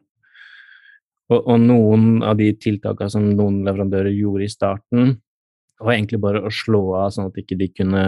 Og, 1.33 1.39
og 1.41 1.59
noen 1.65 2.23
av 2.23 2.37
de 2.39 2.51
tiltakene 2.61 3.11
som 3.11 3.27
noen 3.33 3.63
leverandører 3.65 4.13
gjorde 4.13 4.45
i 4.45 4.51
starten, 4.53 5.15
var 5.81 5.95
egentlig 5.95 6.21
bare 6.23 6.43
å 6.45 6.53
slå 6.53 6.83
av 7.01 7.11
sånn 7.15 7.31
at 7.31 7.41
ikke 7.41 7.57
de 7.59 7.67
kunne 7.73 8.05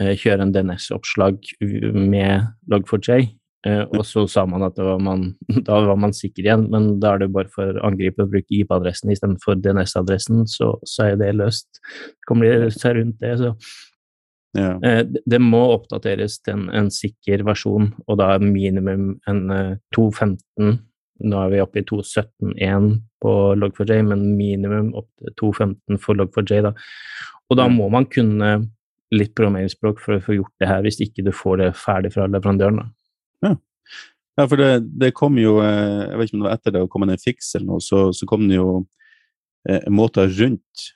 eh, 0.00 0.14
kjøre 0.16 0.46
en 0.46 0.54
DNS-oppslag 0.54 1.52
med 1.60 2.48
Log4j 2.72 3.28
Eh, 3.68 3.82
og 3.92 4.06
så 4.08 4.22
sa 4.30 4.46
man 4.48 4.64
at 4.64 4.78
var 4.80 5.00
man, 5.04 5.26
da 5.68 5.82
var 5.84 5.98
man 6.00 6.14
sikker 6.16 6.46
igjen, 6.46 6.64
men 6.72 6.94
da 7.02 7.14
er 7.14 7.24
det 7.24 7.32
bare 7.34 7.52
for 7.52 7.76
angriper 7.84 8.24
å 8.24 8.32
bruke 8.32 8.56
IP-adressen 8.56 9.12
istedenfor 9.12 9.60
DNS-adressen, 9.60 10.46
så, 10.48 10.72
så, 10.88 11.10
er 11.10 11.20
det 11.20 11.34
løst. 11.36 11.82
Det 12.24 12.40
de 12.40 12.70
seg 12.72 12.96
rundt 12.96 13.20
det. 13.20 13.34
så 13.42 13.52
ja. 14.56 14.72
eh, 14.86 15.02
det 15.04 15.42
må 15.44 15.60
oppdateres 15.76 16.38
til 16.40 16.56
en, 16.56 16.68
en, 16.80 16.88
sikker 16.94 17.44
versjon, 17.46 17.92
og 18.06 18.20
da 18.22 18.32
minimum 18.40 19.12
en 19.30 19.42
eh, 19.54 19.74
2.15. 19.96 20.78
Nå 21.20 21.40
er 21.44 21.52
vi 21.52 21.62
oppe 21.62 21.80
i 21.80 21.86
2.17.1 21.86 22.90
på 23.20 23.32
Log4j, 23.60 24.02
men 24.08 24.28
minimum 24.38 24.92
opp 24.98 25.08
til 25.20 25.34
2.15 25.42 26.00
for 26.00 26.18
Log4j. 26.18 26.62
Da. 26.68 26.74
Og 27.50 27.58
da 27.60 27.66
må 27.72 27.88
man 27.92 28.06
kunne 28.10 28.52
litt 29.14 29.34
programmeringsspråk 29.34 30.00
for 30.00 30.16
å 30.16 30.22
få 30.22 30.38
gjort 30.38 30.54
det 30.62 30.70
her, 30.70 30.84
hvis 30.86 31.00
ikke 31.02 31.24
du 31.26 31.32
får 31.34 31.60
det 31.60 31.68
ferdig 31.78 32.12
fra 32.14 32.28
leverandøren. 32.30 32.80
Da. 32.80 32.86
Ja. 33.48 33.52
ja, 34.38 34.46
for 34.46 34.60
det, 34.60 34.70
det, 35.02 35.12
kom 35.18 35.38
jo 35.40 35.58
eh, 35.64 36.06
Jeg 36.06 36.20
vet 36.20 36.30
ikke 36.30 36.38
om 36.38 36.44
det 36.44 36.48
var 36.48 36.58
etter 36.58 36.76
det 36.76 36.84
å 36.84 36.90
komme 36.92 37.10
en 37.10 37.22
fiks 37.22 37.52
eller 37.58 37.68
noe, 37.72 37.84
så, 37.84 38.08
så 38.16 38.28
kom 38.30 38.46
det 38.48 38.60
jo 38.60 38.68
eh, 39.68 39.88
måter 39.90 40.30
rundt 40.38 40.86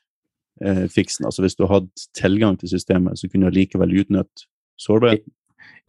eh, 0.63 0.85
fiksen. 0.93 1.27
Altså 1.27 1.45
hvis 1.45 1.59
du 1.59 1.67
hadde 1.71 2.07
tilgang 2.17 2.59
til 2.61 2.71
systemet, 2.77 3.19
så 3.19 3.31
kunne 3.31 3.51
du 3.51 3.59
likevel 3.59 3.97
utnytte 4.05 4.47
sårbarheten. 4.81 5.35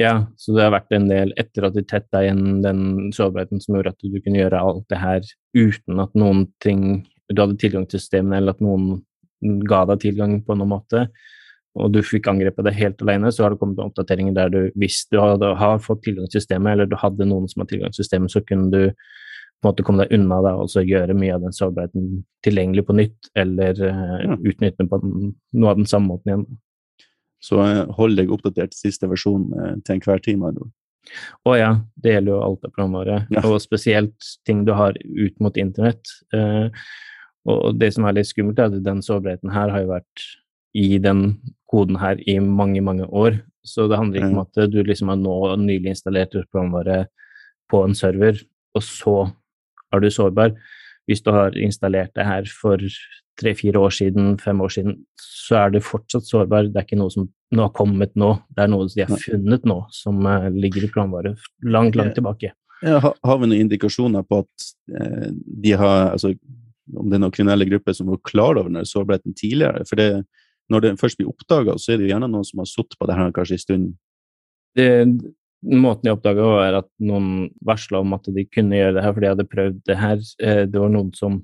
Ja, 0.02 0.26
så 0.36 0.56
det 0.56 0.66
har 0.66 0.74
vært 0.76 0.92
en 0.96 1.08
del 1.08 1.32
etter 1.40 1.70
at 1.70 1.76
de 1.78 1.86
tetta 1.88 2.20
igjen 2.26 2.60
den 2.66 3.14
sårbarheten 3.16 3.62
som 3.64 3.78
gjorde 3.78 3.94
at 3.94 4.04
du 4.04 4.18
kunne 4.20 4.42
gjøre 4.42 4.60
alt 4.60 4.88
det 4.92 5.00
her 5.00 5.30
uten 5.56 6.02
at 6.04 6.18
noen 6.20 6.48
ting 6.64 7.06
Du 7.26 7.40
hadde 7.42 7.56
tilgang 7.58 7.88
til 7.90 7.98
systemene, 7.98 8.38
eller 8.38 8.54
at 8.54 8.60
noen 8.62 9.00
ga 9.66 9.80
deg 9.90 10.04
tilgang 10.04 10.36
på 10.46 10.54
noen 10.54 10.76
måte 10.76 11.08
og 11.76 11.92
du 11.92 12.00
fikk 12.06 12.30
angrepet 12.32 12.68
det 12.68 12.76
helt 12.78 13.02
alene, 13.04 13.32
så 13.34 13.44
har 13.44 13.54
det 13.54 13.60
kommet 13.60 13.82
oppdateringer 13.84 14.36
der 14.36 14.52
du, 14.52 14.60
hvis 14.80 15.04
du 15.12 15.20
hadde, 15.20 15.52
har 15.60 15.82
fått 15.84 16.06
tilgang 16.06 16.30
til 16.30 16.40
systemet, 16.40 16.72
eller 16.72 16.88
du 16.88 16.96
hadde 17.00 17.28
noen 17.28 17.50
som 17.52 17.64
har 17.64 17.70
tilgang 17.72 17.92
til 17.92 18.04
systemet, 18.04 18.32
så 18.32 18.42
kunne 18.48 18.70
du 18.72 18.82
på 18.86 19.68
en 19.68 19.72
måte 19.72 19.84
komme 19.88 20.04
deg 20.04 20.16
unna 20.16 20.40
det 20.46 20.54
og 20.62 20.70
så 20.72 20.84
gjøre 20.86 21.16
mye 21.18 21.36
av 21.36 21.44
den 21.44 21.56
sårbarheten 21.56 22.08
tilgjengelig 22.48 22.86
på 22.88 22.96
nytt, 22.96 23.30
eller 23.40 23.82
uh, 23.82 24.36
utnytte 24.38 24.88
noe 24.88 25.74
av 25.74 25.82
den 25.82 25.90
samme 25.90 26.14
måten 26.14 26.32
igjen. 26.32 26.46
Så 27.46 27.62
uh, 27.62 27.86
hold 27.98 28.18
deg 28.20 28.34
oppdatert 28.34 28.74
til 28.74 28.88
siste 28.88 29.10
versjon 29.12 29.48
uh, 29.54 29.74
til 29.86 29.98
enhver 29.98 30.24
tid, 30.26 30.40
med 30.42 30.62
Å 31.46 31.58
ja, 31.58 31.72
det 32.02 32.16
gjelder 32.16 32.34
jo 32.34 32.44
alt 32.44 32.64
av 32.66 32.72
programvare, 32.74 33.20
ja. 33.30 33.44
og 33.46 33.60
spesielt 33.62 34.32
ting 34.48 34.64
du 34.66 34.74
har 34.74 34.98
ut 34.98 35.36
mot 35.40 35.58
internett. 35.62 36.10
og 37.46 37.78
det 37.78 37.92
som 37.94 38.08
er 38.10 38.18
litt 38.18 38.32
skummelt, 38.32 38.58
er 38.58 38.74
at 38.74 38.86
den 38.88 39.04
sårbarheten 39.06 39.54
her 39.54 39.70
har 39.70 39.84
jo 39.84 39.92
vært 39.92 40.24
i 40.76 40.98
den 40.98 41.38
koden 41.70 42.00
her 42.02 42.18
i 42.26 42.40
mange, 42.40 42.82
mange 42.82 43.06
år. 43.06 43.38
Så 43.66 43.86
det 43.90 43.98
handler 43.98 44.22
ikke 44.22 44.34
om 44.34 44.42
at 44.44 44.72
du 44.74 44.82
liksom 44.82 45.12
har 45.14 45.22
nå 45.22 45.38
nylig 45.62 45.94
installert 45.94 46.34
programvare 46.34 47.06
på 47.72 47.82
en 47.86 47.96
server, 47.98 48.42
og 48.76 48.84
så 48.84 49.16
er 49.94 50.04
du 50.04 50.10
sårbar. 50.12 50.54
Hvis 51.10 51.22
du 51.26 51.32
har 51.36 51.56
installert 51.60 52.14
det 52.18 52.26
her 52.26 52.50
for 52.50 52.82
tre-fire 53.40 53.80
år 53.80 53.94
siden, 53.94 54.36
fem 54.42 54.62
år 54.64 54.72
siden, 54.74 55.00
så 55.22 55.60
er 55.66 55.74
det 55.76 55.84
fortsatt 55.86 56.28
sårbar. 56.28 56.70
Det 56.72 56.80
er 56.80 56.88
ikke 56.88 57.00
noe 57.00 57.14
som 57.14 57.28
nå 57.56 57.66
har 57.68 57.74
kommet 57.76 58.16
nå, 58.20 58.32
det 58.56 58.66
er 58.66 58.72
noe 58.72 58.88
de 58.92 59.06
har 59.06 59.22
funnet 59.22 59.68
nå, 59.68 59.80
som 59.94 60.22
uh, 60.26 60.48
ligger 60.54 60.88
i 60.88 60.92
planvare 60.92 61.36
langt, 61.64 61.98
langt 62.00 62.16
tilbake. 62.18 62.54
Ja, 62.86 63.00
har 63.02 63.38
vi 63.40 63.50
noen 63.50 63.66
indikasjoner 63.66 64.26
på 64.28 64.42
at 64.44 64.66
eh, 65.00 65.30
de 65.32 65.72
har 65.80 66.10
altså, 66.12 66.34
Om 66.86 67.08
det 67.10 67.16
er 67.18 67.22
noen 67.24 67.34
kriminelle 67.34 67.66
grupper 67.66 67.96
som 67.98 68.12
var 68.12 68.20
klar 68.28 68.60
over 68.60 68.68
denne 68.68 68.84
sårbarheten 68.86 69.34
tidligere? 69.34 69.86
For 69.90 69.98
det, 69.98 70.26
når 70.70 70.84
det 70.84 70.92
først 71.00 71.18
blir 71.18 71.32
oppdaga, 71.32 71.78
så 71.82 71.94
er 71.94 71.98
det 71.98 72.06
jo 72.06 72.12
gjerne 72.12 72.30
noen 72.30 72.46
som 72.46 72.62
har 72.62 72.68
sittet 72.70 73.00
på 73.00 73.08
det 73.10 73.16
her 73.18 73.32
kanskje 73.34 73.56
en 73.58 73.64
stund. 73.64 73.88
Det, 74.78 74.90
måten 75.66 76.10
jeg 76.10 76.18
oppdaga, 76.18 76.46
var 76.56 76.80
at 76.82 76.90
noen 77.04 77.50
varsla 77.66 78.02
om 78.04 78.16
at 78.18 78.28
de 78.36 78.46
kunne 78.48 78.78
gjøre 78.78 78.98
det 78.98 79.04
her, 79.06 79.14
for 79.14 79.24
de 79.24 79.32
hadde 79.32 79.48
prøvd 79.52 79.82
det 79.90 79.98
her. 80.00 80.24
Eh, 80.42 80.64
det 80.70 80.82
var 80.82 80.94
noen 80.94 81.12
som 81.18 81.44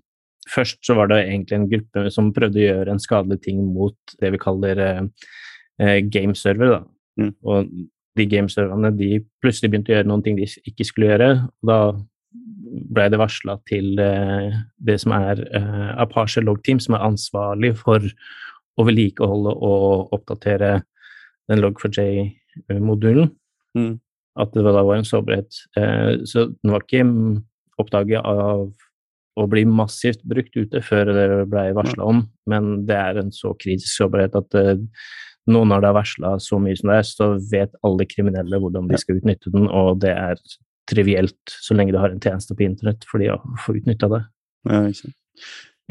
Først 0.49 0.79
så 0.81 0.95
var 0.97 1.11
det 1.11 1.19
egentlig 1.21 1.53
en 1.53 1.67
gruppe 1.69 2.09
som 2.11 2.31
prøvde 2.33 2.57
å 2.57 2.63
gjøre 2.63 2.89
en 2.95 2.99
skadelig 2.99 3.43
ting 3.43 3.59
mot 3.61 4.15
det 4.19 4.31
vi 4.33 4.39
kaller 4.41 4.79
eh, 4.81 5.03
eh 5.79 5.99
gameserver. 6.01 6.81
Mm. 7.21 7.29
Og 7.45 7.69
de 8.17 8.25
gameserverne 8.25 8.89
de 8.97 9.19
plutselig 9.43 9.69
begynte 9.69 9.93
å 9.93 9.95
gjøre 9.99 10.09
noen 10.09 10.23
ting 10.25 10.39
de 10.39 10.49
ikke 10.67 10.87
skulle 10.87 11.11
gjøre. 11.11 11.29
og 11.61 11.69
Da 11.69 11.77
ble 12.95 13.07
det 13.11 13.19
varsla 13.21 13.57
til 13.69 13.99
eh, 14.01 14.59
det 14.79 14.97
som 15.03 15.13
er 15.15 15.43
eh, 15.53 15.89
Apache 16.01 16.43
Log 16.43 16.63
Team, 16.65 16.79
som 16.79 16.97
er 16.97 17.05
ansvarlig 17.05 17.75
for 17.79 18.03
å 18.79 18.87
vedlikeholde 18.87 19.53
og 19.53 20.15
oppdatere 20.15 20.79
den 21.51 21.61
Log4j-modulen. 21.63 23.31
Mm. 23.77 23.99
At 24.41 24.53
det 24.55 24.63
da 24.65 24.81
var 24.81 24.97
en 24.97 25.07
sårbarhet. 25.07 25.63
Eh, 25.77 26.23
så 26.25 26.47
den 26.51 26.73
var 26.73 26.85
ikke 26.85 27.05
oppdaget 27.81 28.25
av 28.25 28.71
å 29.39 29.47
bli 29.47 29.63
massivt 29.69 30.23
brukt 30.27 30.55
ute 30.57 30.81
før 30.83 31.13
det 31.15 31.27
ble 31.49 31.69
varsla 31.77 32.07
om, 32.07 32.25
men 32.51 32.71
det 32.89 32.97
er 32.97 33.21
en 33.21 33.31
så 33.33 33.53
kritisk 33.59 33.93
sårbarhet 33.93 34.35
at 34.37 34.57
eh, 34.59 34.81
nå 35.51 35.63
når 35.65 35.81
det 35.81 35.89
er 35.89 35.97
varsla 35.97 36.33
så 36.43 36.59
mye 36.61 36.77
som 36.77 36.91
det 36.91 36.99
er, 36.99 37.07
så 37.07 37.29
vet 37.51 37.79
alle 37.87 38.07
kriminelle 38.09 38.59
hvordan 38.61 38.91
de 38.91 38.99
skal 39.01 39.21
utnytte 39.21 39.53
den, 39.53 39.69
og 39.71 40.01
det 40.03 40.13
er 40.13 40.41
trivielt 40.91 41.55
så 41.63 41.77
lenge 41.77 41.95
du 41.95 41.99
har 42.01 42.11
en 42.11 42.21
tjeneste 42.21 42.57
på 42.57 42.65
internett 42.67 43.05
for 43.09 43.23
de 43.23 43.31
å 43.33 43.39
få 43.63 43.77
utnytta 43.79 44.09
det. 44.11 44.21
Ja. 44.69 44.83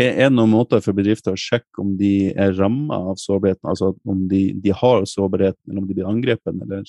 Er 0.00 0.30
det 0.30 0.32
noen 0.32 0.52
måter 0.52 0.80
for 0.84 0.96
bedrifter 0.96 1.34
å 1.34 1.40
sjekke 1.40 1.82
om 1.82 1.92
de 1.98 2.30
er 2.38 2.54
ramma 2.56 3.00
av 3.10 3.18
sårbarheten, 3.20 3.66
altså 3.68 3.92
om 4.08 4.26
de, 4.30 4.50
de, 4.62 4.72
har 4.76 5.04
sårbarheten, 5.08 5.60
eller 5.68 5.82
om 5.82 5.88
de 5.88 5.96
blir 5.98 6.08
angrepet, 6.08 6.60
eller? 6.64 6.86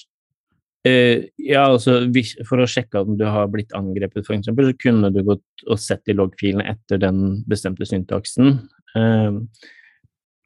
Uh, 0.88 1.28
ja, 1.38 1.68
altså 1.68 2.00
hvis, 2.10 2.32
For 2.50 2.62
å 2.62 2.66
sjekke 2.70 3.04
om 3.04 3.14
du 3.20 3.28
har 3.30 3.52
blitt 3.54 3.74
angrepet, 3.78 4.26
f.eks., 4.26 4.50
så 4.50 4.72
kunne 4.82 5.12
du 5.14 5.22
gått 5.28 5.68
og 5.68 5.78
sett 5.82 6.10
i 6.10 6.16
loggfilene 6.18 6.66
etter 6.74 7.02
den 7.02 7.44
bestemte 7.50 7.86
syntaksen. 7.86 8.58
Uh, 8.96 9.46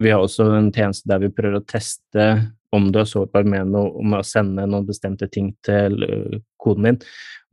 vi 0.04 0.12
har 0.12 0.20
også 0.20 0.50
en 0.58 0.74
tjeneste 0.75 1.08
der 1.08 1.24
vi 1.24 1.32
prøver 1.32 1.62
å 1.62 1.68
teste 1.68 2.27
om 2.75 2.89
du 2.92 3.00
er 3.00 3.08
sårbar 3.08 3.48
med, 3.48 3.72
noe, 3.72 3.94
om 4.01 4.18
å 4.18 4.25
sende 4.27 4.65
noen 4.68 4.88
bestemte 4.88 5.30
ting 5.32 5.54
til 5.63 6.04
uh, 6.04 6.38
koden 6.60 6.89
din. 6.89 7.00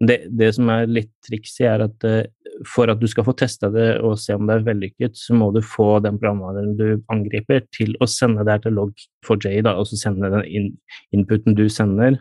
Det, 0.03 0.19
det, 0.35 0.49
som 0.57 0.71
er 0.75 0.91
litt 0.91 1.12
triksig, 1.23 1.69
er 1.71 1.85
at 1.87 2.09
uh, 2.09 2.25
for 2.69 2.91
at 2.91 3.01
du 3.01 3.07
skal 3.11 3.27
få 3.27 3.35
testa 3.39 3.71
det 3.73 3.87
og 4.05 4.19
se 4.21 4.35
om 4.35 4.49
det 4.49 4.59
er 4.59 4.67
vellykket, 4.67 5.15
så 5.19 5.39
må 5.39 5.53
du 5.55 5.62
få 5.65 6.01
den 6.05 6.19
programvaren 6.19 6.75
du 6.79 6.87
angriper, 7.12 7.62
til 7.75 7.95
å 8.03 8.11
sende 8.11 8.43
det 8.43 8.57
her 8.57 8.67
til 8.67 8.77
log4j, 8.81 9.62
da, 9.69 9.77
og 9.79 9.89
så 9.89 9.99
sende 10.03 10.31
den 10.35 10.45
in 10.51 10.69
inputen 11.15 11.57
du 11.59 11.69
sender, 11.73 12.19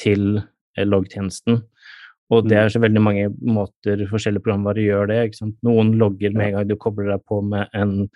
til 0.00 0.38
uh, 0.40 0.84
loggtjenesten. 0.84 1.62
Og 2.32 2.48
det 2.48 2.56
er 2.56 2.72
så 2.72 2.80
veldig 2.80 3.02
mange 3.04 3.26
måter 3.44 4.00
forskjellige 4.10 4.46
programvarer 4.46 4.86
gjør 4.86 5.10
det. 5.10 5.18
Noen 5.66 5.92
logger 6.00 6.32
med 6.32 6.48
en 6.48 6.56
gang 6.58 6.70
du 6.70 6.78
kobler 6.80 7.12
deg 7.12 7.26
på 7.28 7.42
med 7.44 7.68
en 7.76 8.08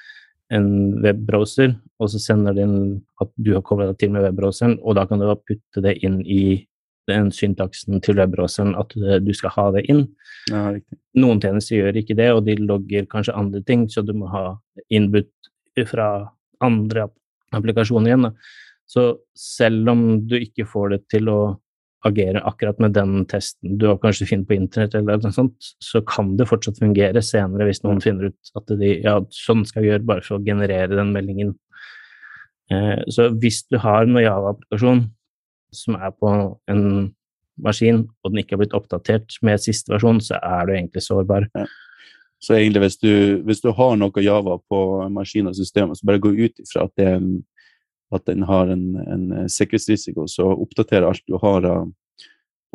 en 0.54 0.68
webbrowser, 1.02 1.74
og 2.00 2.10
så 2.12 2.20
sender 2.22 2.56
den 2.56 2.74
at 3.22 3.30
du 3.36 3.52
har 3.54 3.64
kobla 3.66 3.90
deg 3.90 3.98
til 4.00 4.12
med 4.14 4.24
webbrowseren, 4.24 4.78
og 4.80 4.96
da 4.96 5.04
kan 5.08 5.20
du 5.20 5.28
putte 5.44 5.82
det 5.84 5.98
inn 6.06 6.22
i 6.24 6.64
den 7.08 7.30
syntaksen 7.32 8.02
til 8.04 8.18
webbrowseren 8.20 8.74
at 8.76 8.92
du 8.96 9.30
skal 9.36 9.52
ha 9.54 9.66
det 9.76 9.86
inn. 9.92 10.04
Ja, 10.52 10.74
Noen 11.18 11.40
tjenester 11.40 11.78
gjør 11.78 12.00
ikke 12.00 12.16
det, 12.18 12.30
og 12.32 12.44
de 12.48 12.56
logger 12.60 13.08
kanskje 13.10 13.36
andre 13.36 13.62
ting, 13.64 13.86
så 13.88 14.04
du 14.04 14.14
må 14.16 14.28
ha 14.32 14.44
innbudt 14.92 15.32
fra 15.88 16.28
andre 16.64 17.08
applikasjoner 17.56 18.12
igjen. 18.12 18.28
Da. 18.28 18.32
Så 18.88 19.08
selv 19.36 19.88
om 19.92 20.04
du 20.28 20.36
ikke 20.38 20.68
får 20.68 20.94
det 20.94 21.00
til 21.12 21.32
å 21.32 21.40
agere 22.06 22.42
akkurat 22.46 22.78
med 22.78 22.94
den 22.94 23.24
testen 23.26 23.78
du 23.80 23.88
har 23.88 23.98
kanskje 24.02 24.28
finner 24.30 24.46
på 24.46 24.54
internett, 24.54 24.94
eller 24.94 25.18
noe 25.22 25.34
sånt, 25.34 25.70
så 25.82 26.02
kan 26.06 26.36
det 26.38 26.46
fortsatt 26.50 26.78
fungere 26.78 27.22
senere 27.24 27.66
hvis 27.66 27.82
noen 27.82 27.98
mm. 27.98 28.04
finner 28.04 28.30
ut 28.30 28.52
at 28.60 28.74
de, 28.78 28.92
ja, 29.02 29.16
sånn 29.34 29.64
skal 29.66 29.82
vi 29.82 29.90
gjøre 29.90 30.06
bare 30.06 30.24
for 30.26 30.38
å 30.38 30.44
generere 30.46 30.94
den 30.94 31.10
meldingen. 31.14 31.56
Eh, 32.70 33.02
så 33.10 33.30
hvis 33.34 33.64
du 33.66 33.80
har 33.82 34.06
en 34.06 34.20
Java-applikasjon 34.20 35.06
som 35.74 35.98
er 35.98 36.14
på 36.14 36.32
en 36.70 36.84
maskin, 37.58 38.04
og 38.22 38.32
den 38.32 38.44
ikke 38.44 38.56
har 38.56 38.62
blitt 38.62 38.78
oppdatert 38.78 39.34
med 39.44 39.60
siste 39.62 39.92
versjon, 39.92 40.22
så 40.22 40.38
er 40.38 40.68
du 40.68 40.74
egentlig 40.76 41.02
sårbar. 41.04 41.48
Ja. 41.58 41.66
Så 42.38 42.54
egentlig 42.54 42.84
hvis 42.84 43.00
du, 43.02 43.12
hvis 43.48 43.62
du, 43.64 43.72
har 43.74 43.96
noe 43.98 44.22
Java 44.22 44.60
på 44.70 44.80
maskin 45.10 45.50
og 45.50 45.56
systemet, 45.58 45.98
så 45.98 46.06
bare 46.06 46.22
gå 46.22 46.30
ut 46.38 46.62
ifra 46.62 46.86
at 46.86 46.94
det 46.94 47.08
er 47.08 47.16
en 47.18 47.32
at 48.14 48.24
den 48.28 48.44
har 48.48 48.70
en, 48.72 48.84
en 49.04 49.24
eh, 49.32 49.48
sikkerhetsrisiko. 49.52 50.26
Så 50.30 50.46
oppdater 50.48 51.06
alt 51.06 51.24
du 51.28 51.36
har 51.42 51.66
av, 51.68 51.90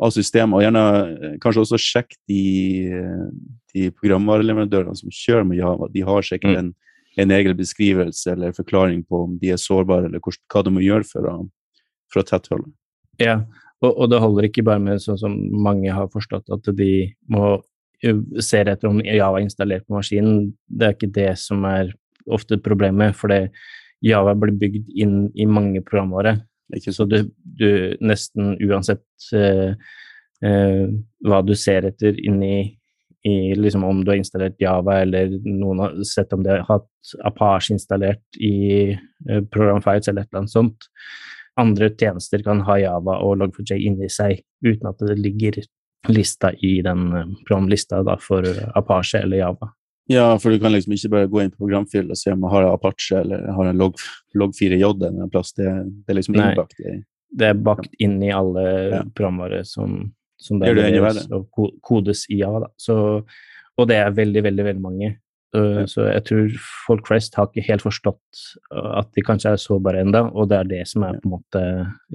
av 0.02 0.14
systemet, 0.14 0.56
og 0.56 0.64
gjerne 0.64 0.84
eh, 0.84 1.34
kanskje 1.42 1.64
også 1.64 1.80
sjekk 1.80 2.14
de, 2.30 2.44
eh, 2.94 3.26
de 3.74 3.90
programvareleverandørene 3.98 4.96
som 4.98 5.12
kjører 5.14 5.48
med 5.48 5.60
Java. 5.60 5.90
De 5.94 6.06
har 6.06 6.26
sikkert 6.26 6.54
mm. 6.54 6.60
en, 6.62 6.70
en, 7.24 7.34
egen 7.38 7.58
beskrivelse 7.58 8.36
eller 8.36 8.56
forklaring 8.56 9.02
på 9.08 9.24
om 9.26 9.36
de 9.42 9.52
er 9.54 9.60
sårbare, 9.60 10.08
eller 10.10 10.22
hva, 10.22 10.64
de 10.64 10.74
må 10.74 10.86
gjøre 10.86 11.10
for 11.10 11.30
å, 11.30 11.36
for 12.12 12.22
å 12.22 12.28
tette 12.30 12.54
hullet. 12.54 12.72
Ja, 13.22 13.40
og, 13.82 13.90
og, 13.92 14.08
det 14.10 14.22
holder 14.22 14.48
ikke 14.48 14.66
bare 14.66 14.82
med 14.82 15.02
sånn 15.02 15.20
som 15.20 15.38
mange 15.62 15.92
har 15.94 16.10
forstått, 16.14 16.50
at 16.54 16.74
de 16.78 16.92
må 17.30 17.56
se 18.42 18.58
etter 18.60 18.90
om 18.90 18.98
Java 19.00 19.38
er 19.38 19.46
installert 19.46 19.86
på 19.86 19.96
maskinen. 19.96 20.50
Det 20.68 20.86
er 20.86 20.96
ikke 20.96 21.14
det 21.14 21.30
som 21.40 21.62
er 21.66 21.94
ofte 22.30 22.58
problemet, 22.60 23.16
for 23.16 23.32
det 23.32 23.54
Java 24.04 24.34
blir 24.36 24.56
bygd 24.60 24.90
inn 25.00 25.18
i 25.34 25.46
mange 25.48 25.82
programvare. 25.84 26.38
Så 26.90 27.06
du, 27.08 27.20
du 27.44 27.68
nesten 28.04 28.54
uansett 28.64 29.04
eh, 29.36 29.74
eh, 30.44 30.86
hva 31.24 31.42
du 31.44 31.54
ser 31.56 31.86
etter 31.90 32.18
inni 32.20 32.56
i, 33.24 33.54
liksom 33.56 33.84
om 33.84 34.02
du 34.04 34.10
har 34.12 34.20
installert 34.20 34.60
Java, 34.60 34.98
eller 35.00 35.30
noen 35.44 35.80
har 35.80 35.94
sett 36.04 36.32
om 36.36 36.42
de 36.44 36.52
har 36.52 36.66
hatt 36.68 37.14
Apache 37.24 37.72
installert 37.72 38.40
i 38.40 38.90
eh, 38.92 39.44
programfiles 39.52 40.08
eller 40.08 40.24
et 40.24 40.28
eller 40.32 40.42
annet 40.42 40.52
sånt. 40.52 40.90
Andre 41.60 41.88
tjenester 41.94 42.42
kan 42.44 42.60
ha 42.66 42.76
Java 42.82 43.20
og 43.24 43.38
Log4j 43.40 43.78
inni 43.86 44.10
seg 44.12 44.42
uten 44.66 44.90
at 44.90 45.00
det 45.00 45.16
ligger 45.20 45.62
lista 46.12 46.52
i 46.60 46.76
den 46.84 47.06
eh, 47.16 47.32
programlista 47.48 48.02
da, 48.04 48.18
for 48.20 48.44
Apache 48.76 49.24
eller 49.24 49.40
Java. 49.40 49.72
Ja, 50.10 50.38
for 50.38 50.52
du 50.52 50.60
kan 50.60 50.74
liksom 50.74 50.92
ikke 50.92 51.10
bare 51.14 51.30
gå 51.32 51.40
inn 51.40 51.52
på 51.54 51.62
programfil 51.62 52.10
og 52.12 52.18
se 52.20 52.32
om 52.34 52.42
man 52.44 52.52
har 52.52 52.68
Apache 52.68 53.16
eller 53.22 53.46
har 53.56 53.70
en 53.70 53.80
log, 53.80 53.96
log 54.36 54.52
4J 54.56 54.84
en 55.08 55.32
plass. 55.32 55.54
Det, 55.56 55.64
det, 55.64 56.12
er 56.12 56.18
liksom 56.18 56.36
innbakt 56.36 56.80
i 56.84 56.98
Det 57.32 57.48
er 57.48 57.64
bakt 57.66 57.96
inn 58.04 58.18
i 58.22 58.32
alle 58.34 58.64
ja. 58.92 59.00
programvare 59.16 59.62
som, 59.64 59.96
som 60.36 60.60
det, 60.60 60.74
det 60.76 60.90
er 60.92 61.20
og 61.34 61.48
kodes 61.82 62.26
i 62.28 62.42
av 62.44 62.60
Da. 62.66 62.70
Så, 62.76 62.96
og 63.74 63.88
det 63.88 64.02
er 64.02 64.12
veldig, 64.16 64.44
veldig, 64.44 64.66
veldig 64.68 64.84
mange. 64.84 65.14
Så, 65.54 65.64
ja. 65.64 65.86
så 65.88 66.06
jeg 66.10 66.26
tror 66.28 66.54
folk 66.84 67.08
flest 67.08 67.36
har 67.38 67.48
ikke 67.48 67.64
helt 67.68 67.84
forstått 67.84 68.44
at 68.74 69.10
de 69.14 69.22
kanskje 69.24 69.54
er 69.54 69.60
sårbare 69.62 70.02
ennå, 70.02 70.26
og 70.34 70.50
det 70.50 70.58
er 70.58 70.70
det 70.72 70.84
som 70.90 71.06
er 71.06 71.20
på 71.22 71.30
en 71.30 71.36
måte 71.38 71.64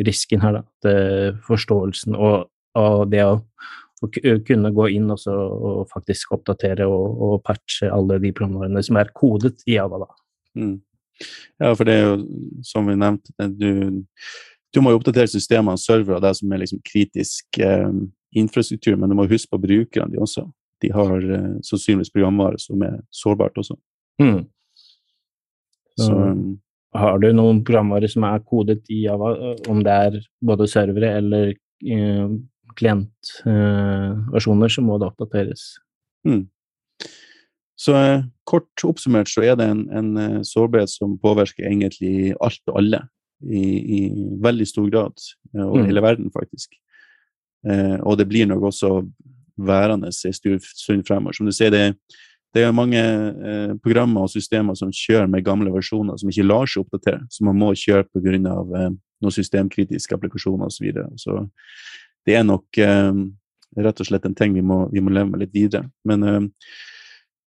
risken 0.05 0.43
her. 0.45 0.59
da. 0.59 0.63
Det, 0.85 0.95
forståelsen 1.47 2.19
og, 2.19 2.51
og 2.77 3.05
det 3.09 3.25
å 3.25 3.39
å 4.05 4.35
kunne 4.47 4.71
gå 4.75 4.89
inn 4.95 5.09
og, 5.11 5.23
og 5.27 5.89
faktisk 5.91 6.35
oppdatere 6.37 6.87
og, 6.87 7.23
og, 7.25 7.33
patche 7.45 7.89
alle 7.91 8.19
de 8.23 8.31
programvarene 8.35 8.83
som 8.85 8.99
er 8.99 9.11
kodet 9.15 9.57
i 9.67 9.75
Java. 9.77 10.05
Mm. 10.57 10.77
Ja, 11.59 11.73
for 11.73 11.87
det 11.87 11.97
er 11.97 12.05
jo, 12.05 12.13
som 12.63 12.87
vi 12.87 12.95
nevnte, 12.95 13.33
du, 13.51 14.05
du 14.71 14.81
må 14.83 14.93
jo 14.93 15.01
oppdatere 15.01 15.31
systemene 15.31 15.75
og 15.75 15.83
servere, 15.83 16.21
det 16.23 16.35
som 16.39 16.53
er 16.53 16.63
liksom 16.63 16.79
kritisk 16.85 17.59
eh, 17.63 17.91
infrastruktur, 18.39 18.95
men 18.95 19.11
du 19.11 19.17
må 19.19 19.27
huske 19.29 19.51
på 19.51 19.61
brukerne 19.61 20.13
de 20.13 20.21
også. 20.23 20.45
De 20.83 20.93
har 20.95 21.17
eh, 21.19 21.51
sannsynligvis 21.65 22.13
programvare 22.13 22.61
som 22.61 22.87
er 22.87 23.01
sårbart 23.11 23.59
også. 23.59 23.75
Mm. 24.21 24.45
Så, 25.99 26.05
Så, 26.05 26.13
um, 26.15 26.59
har 26.95 27.19
du 27.21 27.27
noen 27.35 27.59
programvare 27.65 28.07
som 28.09 28.23
er 28.25 28.39
kodet 28.47 28.81
i 28.89 29.03
Java, 29.03 29.33
om 29.69 29.83
det 29.85 29.97
er 30.07 30.21
både 30.45 30.67
servere 30.71 31.11
eller 31.19 31.51
eh, 31.51 32.31
klientversjoner, 32.77 34.69
så 34.71 34.81
må 34.85 34.97
det 34.99 35.09
oppdateres. 35.09 35.61
Mm. 36.27 36.45
Så 37.79 37.95
eh, 37.95 38.25
kort 38.49 38.83
oppsummert 38.83 39.29
så 39.31 39.41
er 39.47 39.55
det 39.59 39.69
en, 39.71 39.85
en 39.95 40.09
eh, 40.19 40.41
sårbarhet 40.47 40.91
som 40.91 41.17
påvirker 41.21 41.63
egentlig 41.69 42.33
alt 42.43 42.61
og 42.67 42.77
alle 42.81 42.99
i, 43.39 43.63
i 43.97 43.99
veldig 44.43 44.67
stor 44.67 44.89
grad, 44.91 45.15
og 45.55 45.63
over 45.63 45.85
mm. 45.85 45.87
hele 45.87 46.03
verden, 46.03 46.31
faktisk. 46.33 46.75
Eh, 47.67 47.97
og 48.03 48.17
det 48.19 48.27
blir 48.27 48.49
nok 48.49 48.67
også 48.71 48.89
værende 49.59 50.11
en 50.11 50.33
stund 50.33 51.07
fremover. 51.07 51.35
Som 51.35 51.47
du 51.47 51.55
sier, 51.55 51.71
det, 51.71 51.95
det 52.55 52.63
er 52.63 52.75
mange 52.75 52.99
eh, 52.99 53.73
programmer 53.83 54.25
og 54.25 54.33
systemer 54.33 54.75
som 54.75 54.91
kjører 54.91 55.27
med 55.31 55.45
gamle 55.45 55.71
versjoner 55.73 56.19
som 56.19 56.31
ikke 56.31 56.47
lar 56.47 56.67
seg 56.69 56.83
oppdatere, 56.83 57.23
som 57.31 57.49
man 57.51 57.59
må 57.59 57.73
kjøre 57.77 58.07
pga. 58.11 58.35
Eh, 58.35 58.91
noen 59.19 59.35
systemkritiske 59.35 60.15
applikasjoner 60.15 60.69
osv. 60.69 60.77
Så, 60.77 60.83
videre. 60.85 61.09
så 61.19 61.33
det 62.27 62.35
er 62.39 62.47
nok 62.47 62.79
eh, 62.81 63.11
rett 63.79 64.01
og 64.01 64.09
slett 64.09 64.25
en 64.27 64.37
ting 64.37 64.55
vi 64.57 64.63
må, 64.65 64.83
vi 64.93 65.03
må 65.03 65.13
leve 65.13 65.31
med 65.31 65.43
litt 65.43 65.55
videre. 65.55 65.87
Men 66.07 66.25
eh, 66.27 66.41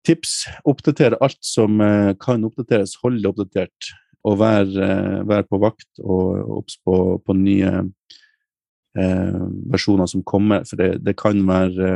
tips 0.06 0.44
oppdatere 0.68 1.18
alt 1.22 1.40
som 1.46 1.80
eh, 1.80 2.12
kan 2.20 2.44
oppdateres, 2.46 2.96
hold 3.02 3.20
det 3.22 3.30
oppdatert. 3.32 3.92
Og 4.28 4.38
vær, 4.38 4.66
eh, 4.66 5.20
vær 5.26 5.46
på 5.48 5.60
vakt 5.62 6.02
og 6.02 6.58
obs 6.60 6.78
på, 6.84 6.96
på, 7.26 7.36
nye 7.38 7.72
eh, 8.98 9.44
versjoner 9.72 10.10
som 10.10 10.24
kommer. 10.26 10.66
For 10.68 10.78
det, 10.78 10.90
det 11.06 11.16
kan 11.18 11.42
være 11.48 11.92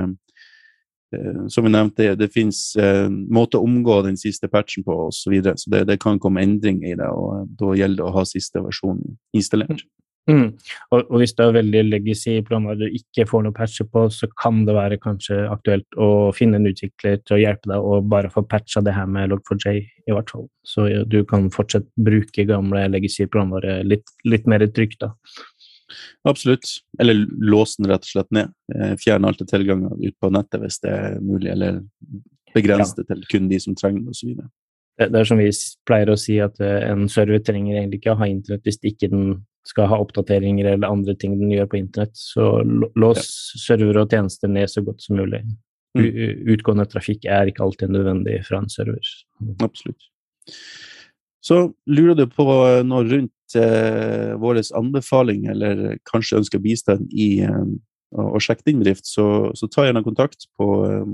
eh, 1.15 1.45
som 1.53 1.67
vi 1.67 1.75
nevnte, 1.75 2.15
det, 2.19 2.33
finnes 2.35 2.61
eh, 2.83 3.07
måter 3.11 3.61
å 3.61 3.69
omgå 3.69 4.01
den 4.09 4.19
siste 4.19 4.51
patchen 4.51 4.87
på 4.87 5.05
osv. 5.07 5.39
Så, 5.39 5.55
så 5.63 5.77
det, 5.77 5.85
det, 5.93 6.01
kan 6.03 6.19
komme 6.23 6.43
endringer 6.43 6.95
i 6.95 6.99
det, 6.99 7.13
og 7.13 7.53
da 7.61 7.77
gjelder 7.79 8.03
det 8.03 8.09
å 8.09 8.17
ha 8.19 8.27
siste 8.27 8.65
versjon 8.65 9.05
installert. 9.37 9.87
Mm. 10.27 10.57
Og, 10.91 10.99
og, 11.05 11.17
hvis 11.21 11.37
det 11.39 11.45
er 11.45 11.53
veldig 11.55 11.83
legacy 11.87 12.41
planer 12.47 12.79
du 12.81 12.87
ikke 12.89 13.29
får 13.31 13.45
noe 13.45 13.55
patcher 13.55 13.87
på, 13.91 14.09
så 14.11 14.27
kan 14.35 14.65
det 14.67 14.75
være 14.75 14.99
kanskje 15.03 15.45
aktuelt 15.53 15.99
å 16.03 16.33
finne 16.35 16.59
en 16.59 16.67
utvikler 16.67 17.21
til 17.23 17.37
å 17.37 17.41
hjelpe 17.41 17.71
deg 17.71 17.87
og 17.87 18.09
bare 18.11 18.33
få 18.33 18.43
patcha 18.51 18.83
det 18.83 18.97
her 18.97 19.07
med 19.11 19.31
Log4j, 19.31 19.77
i 19.87 20.17
hvert 20.17 20.35
fall. 20.35 20.49
Så 20.67 20.89
ja, 20.91 21.05
du 21.07 21.21
kan 21.31 21.47
fortsatt 21.55 21.87
bruke 21.95 22.49
gamle 22.49 22.89
legacy 22.91 23.29
planer 23.31 23.69
litt, 23.87 24.11
litt, 24.27 24.51
mer 24.51 24.67
trygt, 24.67 24.99
da. 25.07 25.13
Absolutt. 26.27 26.81
Eller 26.99 27.23
låse 27.39 27.79
den 27.79 27.93
rett 27.93 28.03
og 28.03 28.11
slett 28.11 28.33
ned. 28.35 28.55
Eh, 28.75 28.97
fjerne 28.99 29.31
alle 29.31 29.47
tilganger 29.47 29.95
ut 29.95 30.17
på 30.19 30.35
nettet 30.35 30.63
hvis 30.65 30.83
det 30.83 30.91
er 30.91 31.21
mulig, 31.23 31.53
eller 31.55 31.85
begrense 32.57 32.99
det 32.99 33.07
til 33.13 33.27
kun 33.31 33.51
de 33.53 33.63
som 33.63 33.77
trenger 33.79 34.03
det, 34.03 34.17
osv. 34.17 34.39
Det, 34.97 35.13
det 35.13 35.21
er 35.21 35.29
som 35.29 35.39
vi 35.39 35.53
pleier 35.87 36.11
å 36.11 36.19
si, 36.19 36.41
at 36.43 36.59
eh, 36.59 36.89
en 36.91 37.07
server 37.13 37.45
trenger 37.47 37.79
egentlig 37.79 38.03
ikke 38.03 38.17
å 38.17 38.25
ha 38.25 38.27
internett 38.33 38.67
hvis 38.67 38.83
ikke 38.83 39.13
den 39.13 39.37
skal 39.67 39.89
ha 39.91 40.01
oppdateringer 40.03 40.73
eller 40.73 40.89
andre 40.89 41.17
ting 41.19 41.37
den 41.41 41.53
gjør 41.53 41.71
på 41.73 41.81
internett. 41.81 42.15
Så 42.19 42.63
lås 42.99 43.23
ja. 43.23 43.63
server 43.67 44.03
og 44.03 44.13
tjenester 44.13 44.53
ned 44.53 44.71
så 44.73 44.83
godt 44.87 45.03
som 45.05 45.19
mulig. 45.21 45.43
Mm. 45.97 46.11
Utgående 46.53 46.87
trafikk 46.91 47.25
er 47.25 47.51
ikke 47.51 47.65
alltid 47.65 47.95
nødvendig 47.95 48.41
fra 48.47 48.61
en 48.61 48.71
server. 48.73 49.15
Absolutt. 49.65 50.11
Så 51.47 51.61
lurer 51.87 52.17
du 52.19 52.27
på 52.31 52.47
noe 52.87 53.05
rundt 53.07 53.59
eh, 53.59 54.33
vår 54.43 54.61
anbefaling, 54.79 55.47
eller 55.53 55.97
kanskje 56.11 56.41
ønsker 56.41 56.63
bistand 56.63 57.13
i 57.15 57.29
eh, 57.47 57.67
å 58.17 58.41
sjekke 58.43 58.67
din 58.67 58.81
bedrift, 58.83 59.07
så, 59.09 59.53
så, 59.59 59.69
ta 59.71 59.87
gjerne 59.87 60.05
kontakt 60.07 60.49
på 60.59 60.71
eh, 60.89 61.05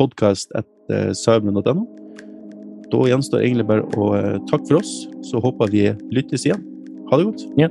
podkast.cyberman.no. 0.00 1.86
Da 2.90 3.02
gjenstår 3.10 3.42
egentlig 3.42 3.66
bare 3.70 3.86
å 3.98 4.14
eh, 4.18 4.38
takke 4.50 4.68
for 4.70 4.82
oss, 4.82 4.94
så 5.26 5.42
håper 5.42 5.70
vi 5.74 5.88
lyttes 6.14 6.46
igjen. 6.48 6.62
Ha 7.10 7.20
det 7.20 7.30
godt. 7.30 7.46
Ja. 7.60 7.70